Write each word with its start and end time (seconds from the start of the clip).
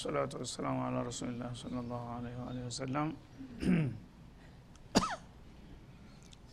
ሰላቱ 0.00 0.32
ወሰላሙ 0.40 0.76
አላ 0.84 0.96
ረሱሊላህ 1.06 1.50
ስለ 1.60 1.74
ላሁ 1.84 2.02
ወአሊሂ 2.38 2.62
ወሰለም 2.66 3.08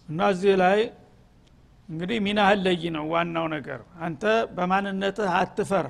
እና 0.09 0.19
እዚህ 0.33 0.53
ላይ 0.61 0.79
እንግዲህ 1.89 2.17
ሚናህን 2.25 2.59
ለይ 2.65 2.83
ነው 2.95 3.05
ዋናው 3.13 3.45
ነገር። 3.55 3.81
አንተ 4.05 4.23
በማንነትህ 4.55 5.31
አትፈር። 5.39 5.87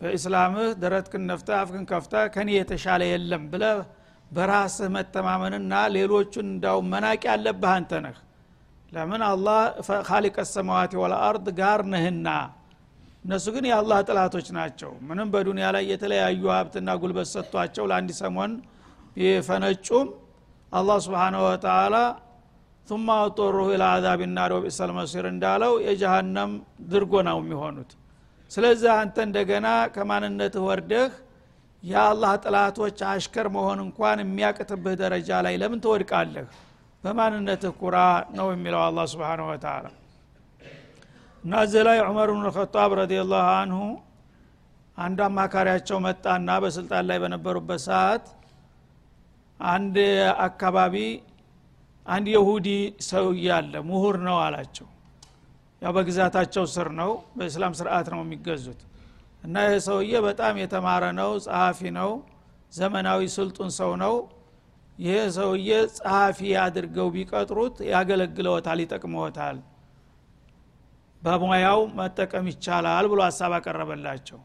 በኢስላምህ 0.00 0.68
ደረትክን 0.82 1.22
ነፍተህ 1.30 1.56
አፍክን 1.60 1.84
ከፍተህ 1.90 2.24
ከኔ 2.34 2.48
የተሻለ 2.56 3.02
የለም 3.10 3.44
ብለ 3.52 3.64
በራስህ 4.30 4.88
መተማመንና 4.96 5.72
ሌሎቹን 5.96 6.46
እንዳው 6.52 6.78
መናቅ 6.92 7.22
ያለብህ 7.30 7.72
አንተ 7.76 7.92
ነህ። 8.06 8.16
ለምን? 8.92 9.22
አላህ 9.28 9.60
ካሊቀ 10.08 10.36
ሰማዋት 10.52 10.92
ወልአርድ 11.00 11.46
ጋር 11.60 11.80
ነህና 11.92 12.28
እነሱ 13.26 13.46
ግን 13.54 13.64
የአላህ 13.68 13.98
ጥላቶች 14.08 14.48
ናቸው። 14.56 14.90
ምንም 15.06 15.28
በዱንያ 15.32 15.66
ላይ 15.76 15.84
የተለያዩ 15.92 16.42
ሀብትና 16.52 16.90
ጉልበት 17.00 17.28
ሰጥቷቸው 17.32 17.84
ለአንድ 17.90 18.10
ሰሞን 18.20 18.52
ቢፈነጩም 19.16 20.08
አላህ 20.72 20.98
ስብሓንሁ 21.06 21.40
ወተላ 21.46 21.96
ثم 22.88 23.06
አጦሩሁ 23.16 23.66
ኢላ 23.74 23.84
አዛብ 23.94 24.20
ናር 24.30 24.52
መሲር 24.98 25.24
እንዳለው 25.32 25.72
የጀሃነም 25.86 26.52
ድርጎ 26.90 27.14
ነው 27.28 27.38
የሚሆኑት። 27.42 27.90
ስለዚህ 28.50 28.90
አንተ 28.96 29.16
እንደገና 29.26 29.66
ከማንነትህ 29.94 30.64
ወርደህ 30.68 31.12
የአላህ 31.82 32.32
ጥላቶች 32.44 32.98
አሽከር 33.10 33.46
መሆን 33.56 33.78
እንኳን 33.86 34.18
የሚያቅትብህ 34.24 34.94
ደረጃ 35.02 35.30
ላይ 35.46 35.54
ለምን 35.62 35.82
ትወድቃለህ? 35.84 36.46
በማንነትህ 37.04 37.72
ኩራ 37.80 37.96
ነው 38.38 38.48
የሚለው 38.54 38.82
አላ 38.86 39.00
ስብን 39.12 39.42
ወተላ 39.48 39.84
እና 41.46 41.60
እዚህ 41.64 41.82
ላይ 41.86 41.98
ዑመር 42.04 42.28
ብን 42.32 42.40
ልከጣብ 42.44 42.90
ረዲላሁ 42.98 43.48
አንሁ 43.56 43.80
አንዱ 44.98 45.18
አማካሪያቸው 45.26 45.98
መጣና 46.06 46.50
በስልጣን 46.62 47.04
ላይ 47.08 47.18
በነበሩበት 47.22 47.80
ሰዓት 47.84 48.24
አንድ 49.60 49.96
አካባቢ 50.46 50.94
አንድ 52.06 52.26
የሁዲ 52.32 52.68
ሰውዬ 53.08 53.46
አለ 53.56 53.74
ምሁር 53.88 54.16
ነው 54.26 54.38
አላቸው። 54.42 54.88
ያው 55.82 55.92
በግዛታቸው 55.96 56.66
ስር 56.74 56.90
ነው 57.00 57.12
በእስላም 57.36 57.76
ስርዓት 57.80 58.10
ነው 58.14 58.20
የሚገዙት። 58.24 58.80
እና 59.42 59.64
ይህ 59.66 59.78
ሰውዬ 59.86 60.12
በጣም 60.26 60.54
የተማረ 60.62 61.04
ነው 61.20 61.30
ጸሐፊ 61.46 61.92
ነው 61.98 62.10
ዘመናዊ 62.72 63.30
ስልጡን 63.34 63.70
ሰው 63.78 63.92
ነው። 64.02 64.14
ይህ 64.98 65.22
ሰውዬ 65.36 65.70
ጸሐፊ 65.96 66.40
አድርገው 66.62 67.08
ቢቀጥሩት 67.16 67.78
ያገለግለዎታል 67.92 68.80
ይጠቅመዎታል 68.84 69.56
በሙያው 71.22 71.80
መጠቀም 71.98 72.46
ይቻላል 72.50 73.06
ብሎ 73.12 73.20
ሀሳብ 73.28 73.52
አቀረበላቸው። 73.56 74.40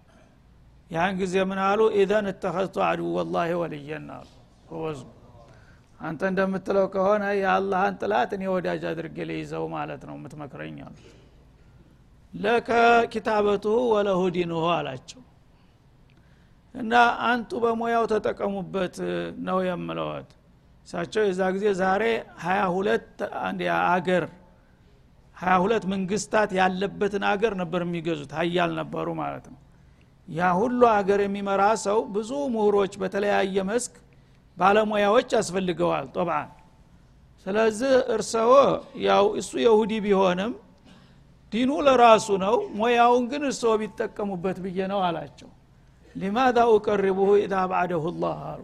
ያን 0.91 1.14
ጊዜ 1.19 1.36
ምን 1.50 1.59
አሉ? 1.66 1.81
ኢዘን 2.00 2.25
እተኸዝቱ 2.31 2.75
አድው 2.88 3.09
ወላሂ 3.17 3.50
ወልየን 3.61 4.08
አሉ። 4.16 4.30
አንተ 5.99 6.22
እንደምትለው 6.31 6.86
ከሆነ 6.94 7.23
የአላህን 7.38 7.95
ጥላት 8.02 8.31
እኔ 8.36 8.44
ወዳጅ 8.53 8.83
አድርጌ 8.92 9.17
ልይዘው 9.30 9.66
ማለት 9.75 10.02
ነው 10.08 10.16
የምትመክረኝ 10.17 10.77
አሉት 10.86 11.08
ለከ 12.33 12.69
ኪታበቱሁ 13.14 13.77
ወለሁ 13.93 14.21
ዲንሁ 14.36 14.64
አላቸው። 14.76 15.21
እና 16.76 16.93
አንቱ 17.30 17.52
በሙያው 17.64 18.04
ተጠቀሙበት 18.11 18.98
ነው 19.48 19.58
የምለወት 19.67 20.30
እሳቸው 20.87 21.23
የዛ 21.27 21.42
ጊዜ 21.55 21.65
ዛሬ 21.81 22.04
ሀያ 22.43 22.61
ሁለት 22.76 23.17
አገር 23.89 24.23
ሀያ 25.42 25.54
ሁለት 25.64 25.84
መንግስታት 25.92 26.50
ያለበትን 26.58 27.24
አገር 27.30 27.54
ነበር 27.62 27.82
የሚገዙት። 27.86 28.32
ሀያል 28.40 28.72
ነበሩ 28.80 29.08
ማለት 29.20 29.46
ነው። 29.52 29.60
ያ 30.30 30.50
ሁሉ 30.60 30.82
አገር 30.96 31.20
የሚመራ 31.24 31.62
ሰው 31.86 32.00
ብዙ 32.16 32.32
ምሁሮች 32.54 32.94
በተለያየ 33.02 33.64
መስክ 33.70 33.94
ባለሙያዎች 34.58 35.30
ያስፈልገዋል 35.38 36.06
ጦብአን 36.16 36.50
ስለዚህ 37.46 37.94
እርሰዎ 38.16 38.52
ያው 39.06 39.26
እሱ 39.40 39.52
የሁዲ 39.64 39.94
ቢሆንም 40.06 40.52
ዲኑ 41.54 41.72
ለራሱ 41.88 42.28
ነው 42.44 42.56
ሙያውን 42.80 43.23
ግን 43.32 43.42
እርስዎ 43.48 43.72
ቢጠቀሙበት 43.82 44.58
ብዬ 44.66 44.80
ነው 44.92 45.00
አላቸው። 45.08 45.50
ሊማዛ 46.16 46.58
ኡቀሪቡሁ 46.73 47.30
ኢዛ 47.42 47.56
ባዕደሁ 47.72 48.06
አሉ። 48.46 48.62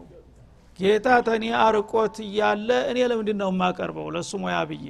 ጌታ 0.78 1.08
ተኔ 1.26 1.44
አርቆት 1.62 2.16
እያለ 2.24 2.68
እኔ 2.90 2.98
ለምንድን 3.10 3.38
ነው 3.42 3.50
የማቀርበው 3.52 4.08
ለእሱ 4.14 4.32
ሙያ 4.42 4.58
ብዬ 4.70 4.86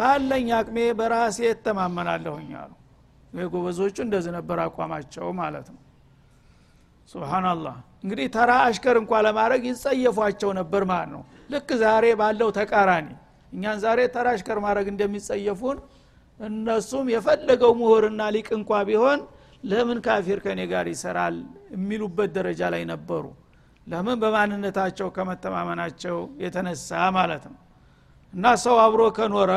ባለኝ 0.00 0.48
አቅሜ 0.58 0.78
በራሴ 0.98 1.38
እተማመናለሁኝ 1.52 2.50
አሉ። 2.60 2.72
ጎበዞቹ 3.52 3.96
እንደዚህ 4.04 4.32
ነበር 4.36 4.58
አቋማቸው 4.64 5.26
ማለት 5.40 5.66
ነው። 5.74 5.80
ሱብሃናላህ 7.08 7.76
እንግዲህ 8.04 8.26
ተራ 8.34 8.50
አሽከር 8.66 8.96
እንኳ 9.00 9.12
ለማድረግ 9.26 9.62
ይጸየፏቸው 9.70 10.50
ነበር 10.58 10.82
ማለት 10.90 11.10
ነው። 11.14 11.22
ልክ 11.52 11.68
ዛሬ 11.82 12.04
ባለው 12.20 12.48
ተቃራኒ 12.58 13.08
እኛን 13.52 13.78
ዛሬ 13.84 14.00
ተራ 14.14 14.26
አሽከር 14.34 14.58
ማድረግ 14.64 14.86
እንደሚጸየፉን 14.92 15.78
እነሱም 16.40 17.06
የፈለገው 17.14 17.72
ምሁርና 17.80 18.22
ሊቅ 18.34 18.48
እንኳ 18.58 18.70
ቢሆን 18.88 19.20
ለምን 19.64 19.98
ካፊር 20.04 20.38
ከኔ 20.44 20.60
ጋር 20.70 20.86
ይሰራል 20.92 21.36
የሚሉበት 21.74 22.30
ደረጃ 22.36 22.60
ላይ 22.74 22.82
ነበሩ። 22.92 23.24
ለምን 23.86 24.16
በማንነታቸው 24.22 25.08
ከመተማመናቸው 25.16 26.16
የተነሳ 26.42 26.88
ማለት 27.16 27.44
ነው። 27.50 27.58
እና 28.32 28.46
ሰው 28.64 28.76
አብሮ 28.84 29.02
ከኖረ 29.16 29.52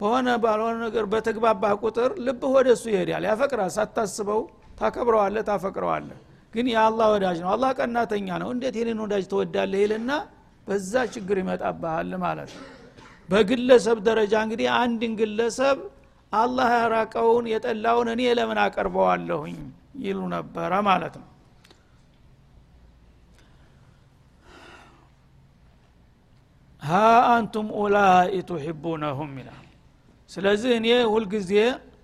በሆነ 0.00 0.28
ባልሆነ 0.42 0.76
ነገር 0.84 1.04
በተግባባ 1.12 1.62
ቁጥር 1.82 2.10
ልብህ 2.26 2.52
ወደ 2.56 2.68
እሱ 2.76 2.84
ይሄዳል። 2.92 3.24
ያፈቅራል። 3.28 3.70
ሳታስበው 3.76 4.40
ታከብረዋለ 4.78 5.36
ታፈቅረዋለ 5.48 6.08
ግን 6.54 6.66
የአላህ 6.70 7.06
ወዳጅ 7.14 7.38
ነው። 7.44 7.50
አላህ 7.54 7.70
ቀናተኛ 7.78 8.28
ነው። 8.42 8.48
እንዴት 8.54 8.76
ይህንን 8.78 9.00
ወዳጅ 9.04 9.24
ተወዳለህ 9.32 9.80
ይልና 9.84 10.10
በዛ 10.66 10.92
ችግር 11.14 11.36
ይመጣብሃል 11.42 12.12
ማለት 12.24 12.50
ነው። 12.56 12.64
በግለሰብ 13.28 13.98
ደረጃ 14.06 14.34
እንግዲህ 14.44 14.68
አንድን 14.78 15.12
ግለሰብ 15.20 15.78
አላህ 16.32 16.70
ያራቀውን 16.76 17.46
የጠላውን 17.52 18.08
እኔ 18.12 18.22
ለምን 18.38 18.58
አቀርበዋለሁኝ 18.64 19.58
ይሉ 20.02 20.18
ነበረ 20.34 20.72
ማለት 20.88 21.14
ነው። 21.20 21.26
ሀ 26.82 26.90
አንቱም 27.30 27.66
ኡላይ 27.80 28.30
ቱሒቡነሁም 28.48 29.32
ይላል 29.40 29.66
ስለዚህ 30.30 30.72
እኔ 30.78 30.88
ሁልጊዜ 31.12 31.52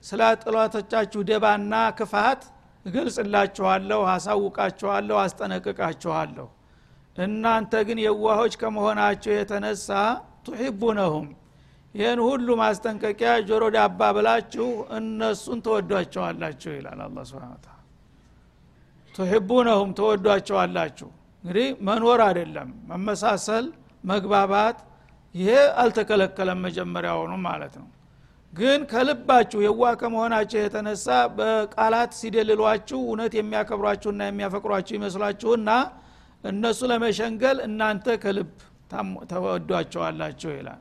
ስለ 0.08 0.22
ጥላቶቻችሁ 0.42 1.20
ደባና 1.28 1.74
ክፋት 1.98 2.42
እገልጽላችኋለሁ 2.84 4.00
አሳውቃችኋለሁ 4.12 5.16
አስጠነቅቃችኋለሁ። 5.22 6.46
እናንተ 7.16 7.72
ግን 7.88 7.98
የዋሆች 8.04 8.54
ከመሆናቸው 8.60 9.32
የተነሳ 9.36 9.88
ቱሒቡነሁም 10.46 11.26
ይህን 11.94 12.20
ሁሉ 12.26 12.48
ማስጠንቀቂያ 12.60 13.30
ጆሮ 13.48 13.64
ዳባ 13.76 14.00
ብላችሁ 14.16 14.66
እነሱን 14.96 15.60
ተወዷቸዋላችሁ 15.66 16.72
ይላል 16.76 17.00
አላ 17.04 17.18
ስብን 17.30 17.54
ታላ 17.58 17.72
ቱሒቡነሁም 19.14 19.90
ተወዷቸዋላችሁ። 19.98 21.08
እንግዲህ 21.44 21.68
መኖር 21.88 22.20
አይደለም 22.26 22.68
መመሳሰል 22.90 23.66
መግባባት 24.04 24.78
ይሄ 25.34 25.50
አልተከለከለም 25.82 26.58
መጀመሪያውኑ 26.66 27.32
ማለት 27.46 27.74
ነው 27.80 27.88
ግን 28.52 28.80
ከልባችሁ 28.90 29.58
የዋ 29.64 29.82
ከመሆናቸው 30.00 30.58
የተነሳ 30.60 31.06
በቃላት 31.38 32.12
ሲደልሏችሁ 32.18 32.98
እውነት 33.04 33.32
የሚያከብሯችሁና 33.38 34.22
የሚያፈቅሯችሁ 34.28 34.94
ይመስሏችሁና 34.98 35.70
እነሱ 36.44 36.80
ለመሸንገል 36.90 37.58
እናንተ 37.66 38.16
ከልብ 38.22 38.50
ተወዷቸዋላችሁ 39.30 40.50
ይላል። 40.56 40.80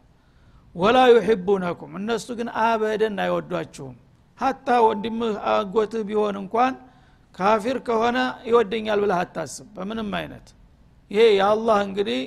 ወላ 0.75 0.97
ዩሕቡነኩም 1.11 1.91
እነሱ 1.99 2.27
ግን 2.39 2.49
አበደን 2.63 3.17
አይወዷችሁም። 3.23 3.95
ሀታ 4.39 4.67
ወንድምህ 4.85 5.35
አጎትህ 5.51 6.01
ቢሆን 6.09 6.35
እንኳን 6.41 6.73
ካፊር 7.35 7.77
ከሆነ 7.87 8.17
ይወደኛል 8.49 8.99
ብለህ 9.03 9.19
አታስብ። 9.23 9.67
በምንም 9.75 10.09
አይነት 10.19 10.47
ይሄ 11.11 11.23
የአላህ 11.37 11.77
እንግዲህ 11.87 12.21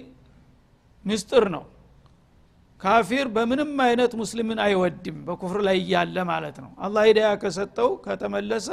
ምስጥር 1.05 1.45
ነው 1.55 1.65
ካፊር 2.81 3.27
በምንም 3.35 3.71
አይነት 3.85 4.13
ሙስሊምን 4.21 4.59
አይወድም 4.65 5.17
በኩፍር 5.29 5.61
ላይ 5.67 5.77
እያለ 5.83 6.17
ማለት 6.31 6.57
ነው። 6.65 6.71
አላህ 6.79 7.03
ሂዳያ 7.09 7.31
ከሰጠው 7.43 7.91
ከተመለሰ 8.05 8.69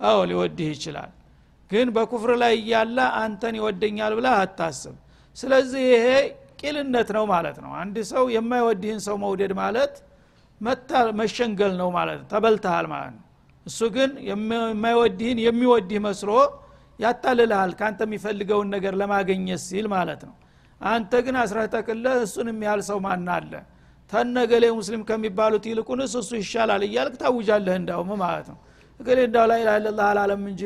አዎ 0.00 0.18
ሊወድህ 0.30 0.68
ይችላል። 0.74 1.12
ግን 1.70 1.86
በኩፍር 1.96 2.30
ላይ 2.42 2.52
እያለ 2.60 2.98
አንተን 3.20 3.54
ይወደኛል 3.58 4.12
ብለህ 4.18 4.34
አታስብ። 4.42 4.94
ስለዚህ 5.36 5.82
ይሄ 5.94 6.06
ቂልነት 6.60 7.08
ነው 7.16 7.24
ማለት 7.32 7.56
ነው። 7.64 7.72
አንድ 7.80 7.96
ሰው 8.12 8.24
የማይወድህን 8.36 9.00
ሰው 9.06 9.16
መውደድ 9.24 9.52
ማለት 9.60 9.94
መሸንገል 11.18 11.72
ነው 11.80 11.88
ማለት 11.96 12.18
ነው። 12.20 12.28
ተበልተሃል 12.32 12.86
ማለት 12.92 13.12
ነው። 13.16 13.24
እሱ 13.66 13.80
ግን 13.96 14.10
የማይወድህን 14.28 15.38
የሚወድህ 15.46 16.00
መስሎ 16.06 16.30
ያታልልሃል 16.98 17.72
ከአንተ 17.78 18.00
የሚፈልገውን 18.06 18.68
ነገር 18.74 18.94
ለማገኘት 19.00 19.60
ሲል 19.66 19.86
ማለት 19.92 20.22
ነው 20.28 20.34
አንተ 20.80 21.12
ግን 21.26 21.36
አስረተክለህ 21.40 22.16
እሱን 22.24 22.48
የሚያህል 22.50 22.80
ሰው 22.88 22.98
ማና 23.06 23.28
አለ? 23.38 23.52
ተነገሌ 24.12 24.64
ሙስሊም 24.78 25.02
ከሚባሉት 25.08 25.64
ይልቁንስ 25.70 26.12
እሱ 26.20 26.30
ይሻላል 26.40 26.82
እያልክ 26.86 27.14
ታውጃለህ 27.22 27.74
እንዳውም 27.80 28.10
ማለት 28.22 28.46
ነው። 28.52 28.58
እገሌ 29.00 29.18
እንዳው 29.28 29.46
ላይ 29.50 29.60
ላላ 29.68 30.00
አላለም 30.10 30.44
እንጂ 30.50 30.60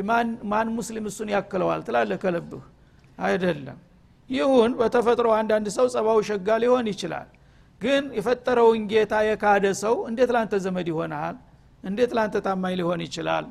ማን 0.53 0.69
ሙስሊም 0.77 1.07
እሱን 1.11 1.29
ያክለዋል 1.35 1.81
ትላለ 1.87 2.13
ከልብህ? 2.23 2.63
አይደለም። 3.19 3.79
ይሁን 4.31 4.71
በተፈጥሮ 4.81 5.29
አንዳንድ 5.41 5.67
ሰው 5.77 5.87
ጸባው 5.95 6.19
ሸጋ 6.29 6.49
ሊሆን 6.63 6.87
ይችላል። 6.93 7.29
ግን 7.81 8.05
የፈጠረውን 8.19 8.83
ጌታ 8.93 9.15
የካደ 9.29 9.65
ሰው 9.83 9.95
እንዴት 10.09 10.31
ላንተ 10.37 10.55
ዘመድ 10.65 10.87
ይሆናል? 10.93 11.37
እንዴት 11.85 12.11
ላንተ 12.17 12.37
ታማኝ 12.47 12.75
ሊሆን 12.81 13.01
ይችላል? 13.07 13.47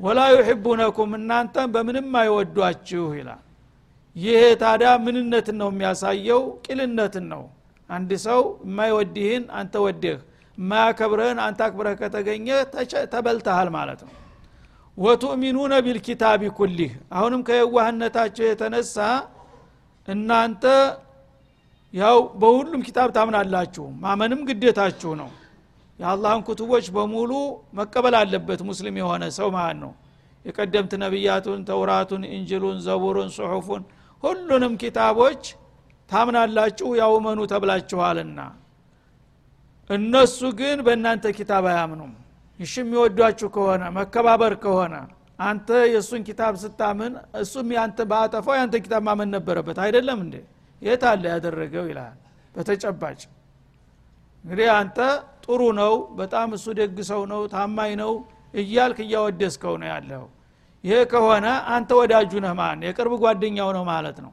ወላ 0.00 0.20
ዩሕቡነኩም 0.34 1.10
እናንተም 1.18 1.68
በምንም 1.74 2.08
አይወዷችሁ 2.20 3.04
ይላል 3.18 3.42
ይሄ 4.16 4.40
ታዲያ 4.62 4.90
ምንነትን 5.04 5.56
ነው 5.60 5.68
የሚያሳየው? 5.72 6.42
ቂልነትን 6.64 7.26
ነው። 7.32 7.42
አንድ 7.90 8.10
ሰው 8.24 8.40
የማይወድህን 8.64 9.44
አንተ 9.58 9.74
ወደህ 9.84 10.18
የማያከብረህን 10.58 11.38
አንተ 11.44 11.60
አክብረህ 11.66 11.94
ከተገኘ 12.00 12.48
ተበልተሃል 13.12 13.68
ማለት 13.76 14.00
ነው። 14.06 14.12
ወቱእሚኑነ 14.98 15.74
ቢልኪታቢ 15.84 16.42
ኩሊህ። 16.58 16.90
አሁንም 17.16 17.40
ከየዋህነታቸው 17.48 18.44
የተነሳ 18.48 18.96
እናንተ 20.08 20.64
ያው 21.94 22.18
በሁሉም 22.40 22.82
ኪታብ 22.86 23.08
ታምናላችሁ። 23.16 23.84
ማመንም 24.04 24.40
ግዴታችሁ 24.48 25.10
ነው። 25.20 25.30
የአላህን 25.98 26.42
ኩቱቦች 26.46 26.86
በሙሉ 26.94 27.32
መቀበል 27.74 28.14
አለበት 28.20 28.60
ሙስሊም 28.68 28.96
የሆነ 29.00 29.24
ሰው 29.38 29.48
ማለት 29.56 29.78
ነው። 29.82 29.92
የቀደምት 30.44 30.92
ነቢያቱን 31.02 31.60
ተውራቱን 31.68 32.22
እንጅሉን 32.30 32.78
ዘቡሩን 32.86 33.28
ጽሑፉን 33.36 33.82
ሁሉንም 34.22 34.74
ኪታቦች 34.82 35.42
ታምናላችሁ 36.10 36.88
ያው 37.00 37.12
ተብላችኋልና። 37.52 38.40
እነሱ 39.90 40.38
ግን 40.58 40.78
በእናንተ 40.86 41.26
ኪታብ 41.38 41.64
አያምኑም። 41.70 42.12
እሺ 42.60 42.74
የሚወዷችሁ 42.82 43.48
ከሆነ 43.54 43.82
መከባበር 43.96 44.54
ከሆነ 44.64 44.94
አንተ 45.38 45.68
የእሱን 45.92 46.22
ኪታብ 46.28 46.54
ስታምን 46.62 47.12
እሱም 47.40 47.68
ያንተ 47.76 47.98
በአጠፋው 48.10 48.54
ያንተ 48.60 48.74
ኪታብ 48.84 49.02
ማመን 49.08 49.30
ነበረበት። 49.36 49.78
አይደለም 49.84 50.18
እንዴ? 50.24 50.34
የት 50.82 51.02
አለ 51.10 51.24
ያደረገው? 51.34 51.84
ይልሃል 51.90 52.18
በተጨባጭ 52.54 53.20
እንግዲህ 54.44 54.68
አንተ 54.78 54.98
ጥሩ 55.44 55.60
ነው 55.80 55.92
በጣም 56.12 56.48
እሱ 56.56 56.66
ደግ 56.78 56.98
ነው 57.32 57.40
ታማኝ 57.52 57.92
ነው 58.02 58.12
እያልክ 58.54 58.98
እያወደስከው 59.04 59.74
ነው 59.82 59.88
ያለው 59.92 60.24
ይሄ 60.84 60.94
ከሆነ 61.12 61.46
አንተ 61.74 61.90
ወዳጁ 61.98 62.32
ነህ 62.44 62.54
ማለት 62.60 62.82
የቅርብ 62.88 63.12
ጓደኛው 63.22 63.68
ነው 63.76 63.84
ማለት 63.90 64.16
ነው። 64.24 64.32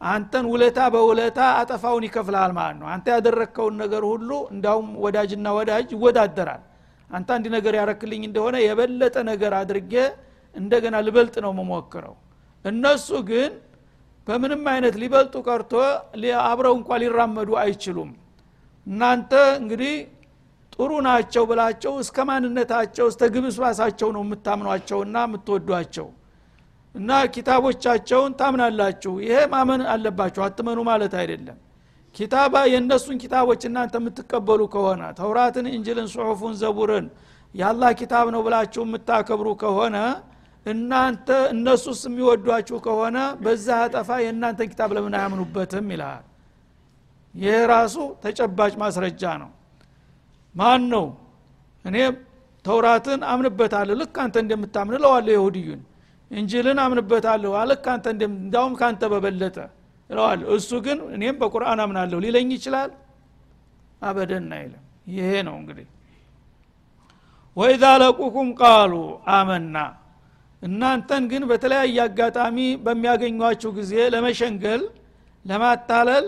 አንተን 0.00 0.44
ውለታ 0.52 0.80
በውለታ 0.92 1.38
አጠፋውን 1.60 2.04
ይከፍልሃል 2.06 2.52
ማለት 2.58 2.76
ነው። 2.82 2.88
አንተ 2.94 3.06
ያደረግከውን 3.14 3.74
ነገር 3.82 4.02
ሁሉ 4.10 4.30
እንዳውም 4.52 4.88
ወዳጅና 5.04 5.48
ወዳጅ 5.58 5.88
ይወዳደራል። 5.96 6.62
አንተ 7.10 7.28
አንድ 7.36 7.46
ነገር 7.56 7.74
ያረክልኝ 7.80 8.22
እንደሆነ 8.28 8.56
የበለጠ 8.64 9.16
ነገር 9.30 9.52
አድርጌ 9.60 9.94
እንደገና 10.54 10.96
ልበልጥ 11.06 11.34
ነው 11.44 11.52
መሞክረው 11.58 12.14
እነሱ 12.64 13.08
ግን 13.28 13.52
በምንም 14.26 14.64
አይነት 14.72 14.94
ሊበልጡ 15.02 15.34
ቀርቶ 15.46 15.72
አብረው 16.44 16.74
እንኳ 16.78 16.98
ሊራመዱ 17.02 17.50
አይችሉም። 17.62 18.10
እናንተ 18.86 19.32
እንግዲህ 19.60 19.94
ጥሩ 20.80 20.92
ናቸው 21.06 21.44
ብላቸው 21.48 21.92
እስከ 22.02 22.18
ማንነታቸው 22.28 23.06
እስተ 23.10 23.22
ግብስባሳቸው 23.34 24.08
ነው 24.14 24.22
የምታምኗቸውና 24.24 25.16
የምትወዷቸው። 25.26 26.06
እና 26.94 27.10
ኪታቦቻቸውን 27.34 28.32
ታምናላችሁ። 28.38 29.12
ይሄ 29.24 29.34
ማመን 29.52 29.82
አለባችሁ። 29.92 30.42
አትመኑ 30.46 30.78
ማለት 30.88 31.12
አይደለም። 31.20 31.58
ኪታባ 32.14 32.54
የእነሱን 32.72 33.18
ኪታቦች 33.22 33.62
እናንተ 33.68 33.94
የምትቀበሉ 34.00 34.60
ከሆነ 34.72 35.02
ተውራትን 35.18 35.66
እንጅልን 35.72 36.08
ጽሑፉን 36.14 36.54
ዘቡርን 36.62 37.06
የአላህ 37.54 37.90
ኪታብ 38.00 38.26
ነው 38.34 38.42
ብላችሁ 38.46 38.82
የምታከብሩ 38.86 39.48
ከሆነ 39.62 39.96
እናንተ 40.66 41.28
እነሱስ 41.52 42.00
የሚወዷችሁ 42.08 42.78
ከሆነ 42.86 43.18
በዛ 43.42 43.68
አጠፋ 43.84 44.10
የእናንተን 44.24 44.68
ኪታብ 44.72 44.90
ለምን 44.96 45.14
አያምኑበትም 45.18 45.86
ይልሃል 45.94 46.24
ይህ 47.34 47.58
ራሱ 47.72 47.96
ተጨባጭ 48.22 48.72
ማስረጃ 48.82 49.22
ነው 49.42 49.50
ማን 50.54 50.82
ነው 50.92 51.06
እኔ 51.84 51.96
ተውራትን 52.64 53.20
አምንበታለሁ። 53.30 53.94
ልክ 54.00 54.16
አንተ 54.22 54.36
እንደምታምን 54.42 54.94
እለዋለሁ 54.98 55.32
ይሁድዩን 55.36 55.80
እንጅልን 56.30 56.78
አምንበታለሁ። 56.84 57.52
ልክ 57.70 57.86
አንተ 57.92 58.06
እንዳውም 58.28 58.74
ካንተ 58.80 59.02
በበለጠ 59.12 59.56
እለዋለሁ። 60.10 60.48
እሱ 60.56 60.70
ግን 60.86 60.98
እኔም 61.14 61.36
በቁርአን 61.40 61.80
አምናለሁ። 61.84 62.18
ሊለኝ 62.24 62.50
ይችላል? 62.56 62.90
አበደን 64.02 64.50
አይልም። 64.56 64.84
ይሄ 65.14 65.30
ነው 65.48 65.54
እንግዲህ። 65.60 65.86
ወኢዛ 67.56 67.84
ለቁኩም 68.02 68.48
ቃሉ 68.60 68.92
አመና። 69.34 69.76
እናንተን 70.62 71.22
ግን 71.30 71.42
በተለያየ 71.50 71.98
አጋጣሚ 72.06 72.56
በሚያገኟችሁ 72.84 73.70
ጊዜ 73.78 73.92
ለመሸንገል 74.14 74.82
ለማታለል 75.44 76.26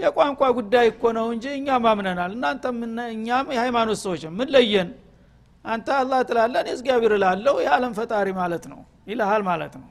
የቋንቋ 0.00 0.42
ጉዳይ 0.58 0.86
እኮ 0.92 1.02
ነው 1.16 1.26
እንጂ 1.34 1.46
እኛም 1.56 1.84
አምነናል። 1.90 2.32
እናንተም 2.36 2.76
እኛም 3.10 3.46
የሃይማኖት 3.56 3.98
ሰዎች 4.04 4.22
ምን 4.38 4.48
ለየን? 4.54 4.90
አንተ 5.64 5.88
አላህ 6.00 6.20
ትላለን 6.28 6.66
እግዚአብሔር 6.74 7.12
እላለሁ 7.16 7.54
የዓለም 7.64 7.92
ፈጣሪ 7.98 8.28
ማለት 8.38 8.64
ነው 8.72 8.80
ይልሃል 9.10 9.42
ማለት 9.48 9.74
ነው። 9.80 9.88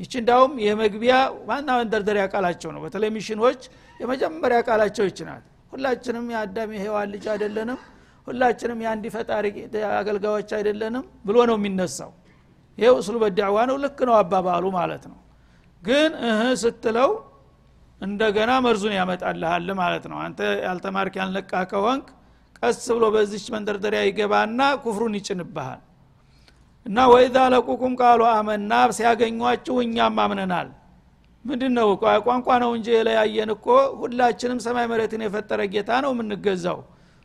ይች 0.00 0.12
እንዳውም 0.20 0.52
የመግቢያ 0.64 1.14
ዋና 1.48 1.68
መንደርደሪያ 1.80 2.24
ቃላቸው 2.32 2.70
ነው። 2.74 2.80
በተለይ 2.84 3.10
ሚሽኖች 3.16 3.60
የመጀመሪያ 4.00 4.58
ቃላቸው 4.68 5.04
ይች 5.08 5.18
ናት። 5.28 5.42
ሁላችንም 5.72 6.26
የአዳም 6.32 6.70
የሔዋን 6.76 7.08
ልጅ 7.14 7.24
አይደለንም 7.32 7.80
ሁላችንም 8.26 8.78
የአንድ 8.84 9.04
ፈጣሪ 9.14 9.46
አገልጋዮች 9.98 10.50
አይደለንም 10.58 11.04
ብሎ 11.26 11.36
ነው 11.50 11.56
የሚነሳው። 11.58 12.10
ይሄው 12.78 12.96
እስሉ 13.00 13.16
በዳዕዋ 13.22 13.58
ነው 13.70 13.76
ልክ 13.84 13.98
ነው 14.08 14.14
አባባሉ 14.18 14.64
ማለት 14.76 15.04
ነው። 15.10 15.18
ግን 15.82 16.10
እህ 16.28 16.40
ስትለው 16.62 17.10
እንደገና 18.00 18.50
መርዙን 18.64 18.94
ያመጣልሃል 18.96 19.68
ማለት 19.80 20.04
ነው። 20.10 20.18
አንተ 20.24 20.38
ያልተማርክ 20.64 21.14
ያልነቃ 21.20 21.52
ከሆንክ 21.70 22.06
ቀስ 22.60 22.82
ብሎ 22.96 23.04
በዚች 23.14 23.44
መንደርደሪያ 23.54 24.00
ይገባና 24.06 24.60
ኩፍሩን 24.82 25.14
ይጭንብሃል። 25.18 25.80
እና 26.86 26.98
ወይዛ 27.12 27.36
ለቁኩም 27.54 27.94
ቃሉ 28.00 28.20
አመና 28.32 28.72
ሲያገኟችሁ 28.96 29.74
እኛም 29.84 30.16
አምነናል። 30.24 30.68
ምንድን 31.44 31.72
ነው 31.78 31.88
ቋንቋ 32.24 32.48
ነው 32.62 32.70
እንጂ 32.76 32.88
የለያየን 32.94 33.50
እኮ 33.54 33.66
ሁላችንም 34.00 34.58
ሰማይ 34.64 34.86
መሬትን 34.92 35.22
የፈጠረ 35.26 35.60
ጌታ 35.74 35.90
ነው 36.04 36.12
የምንገዛው። 36.14 36.78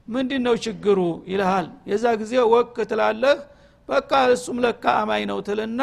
ምንድን 0.08 0.42
ነው 0.48 0.56
ችግሩ 0.66 1.00
ይልሃል። 1.32 1.68
የዛ 1.92 2.06
ጊዜ 2.22 2.34
ወክ 2.54 2.76
ትላለህ። 2.92 3.38
በቃ 3.90 4.12
እሱም 4.36 4.58
ለካ 4.66 4.86
አማኝ 5.02 5.24
ነው 5.32 5.40
ትልና 5.48 5.82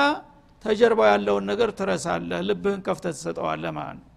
ተጀርባው 0.64 1.08
ያለውን 1.12 1.44
ነገር 1.50 1.70
ትረሳለህ። 1.78 2.40
ልብህን 2.48 2.80
ከፍተ 2.86 3.04
ትሰጠዋለህ 3.14 3.72
ማለት 3.78 3.98
ነው 3.98 4.08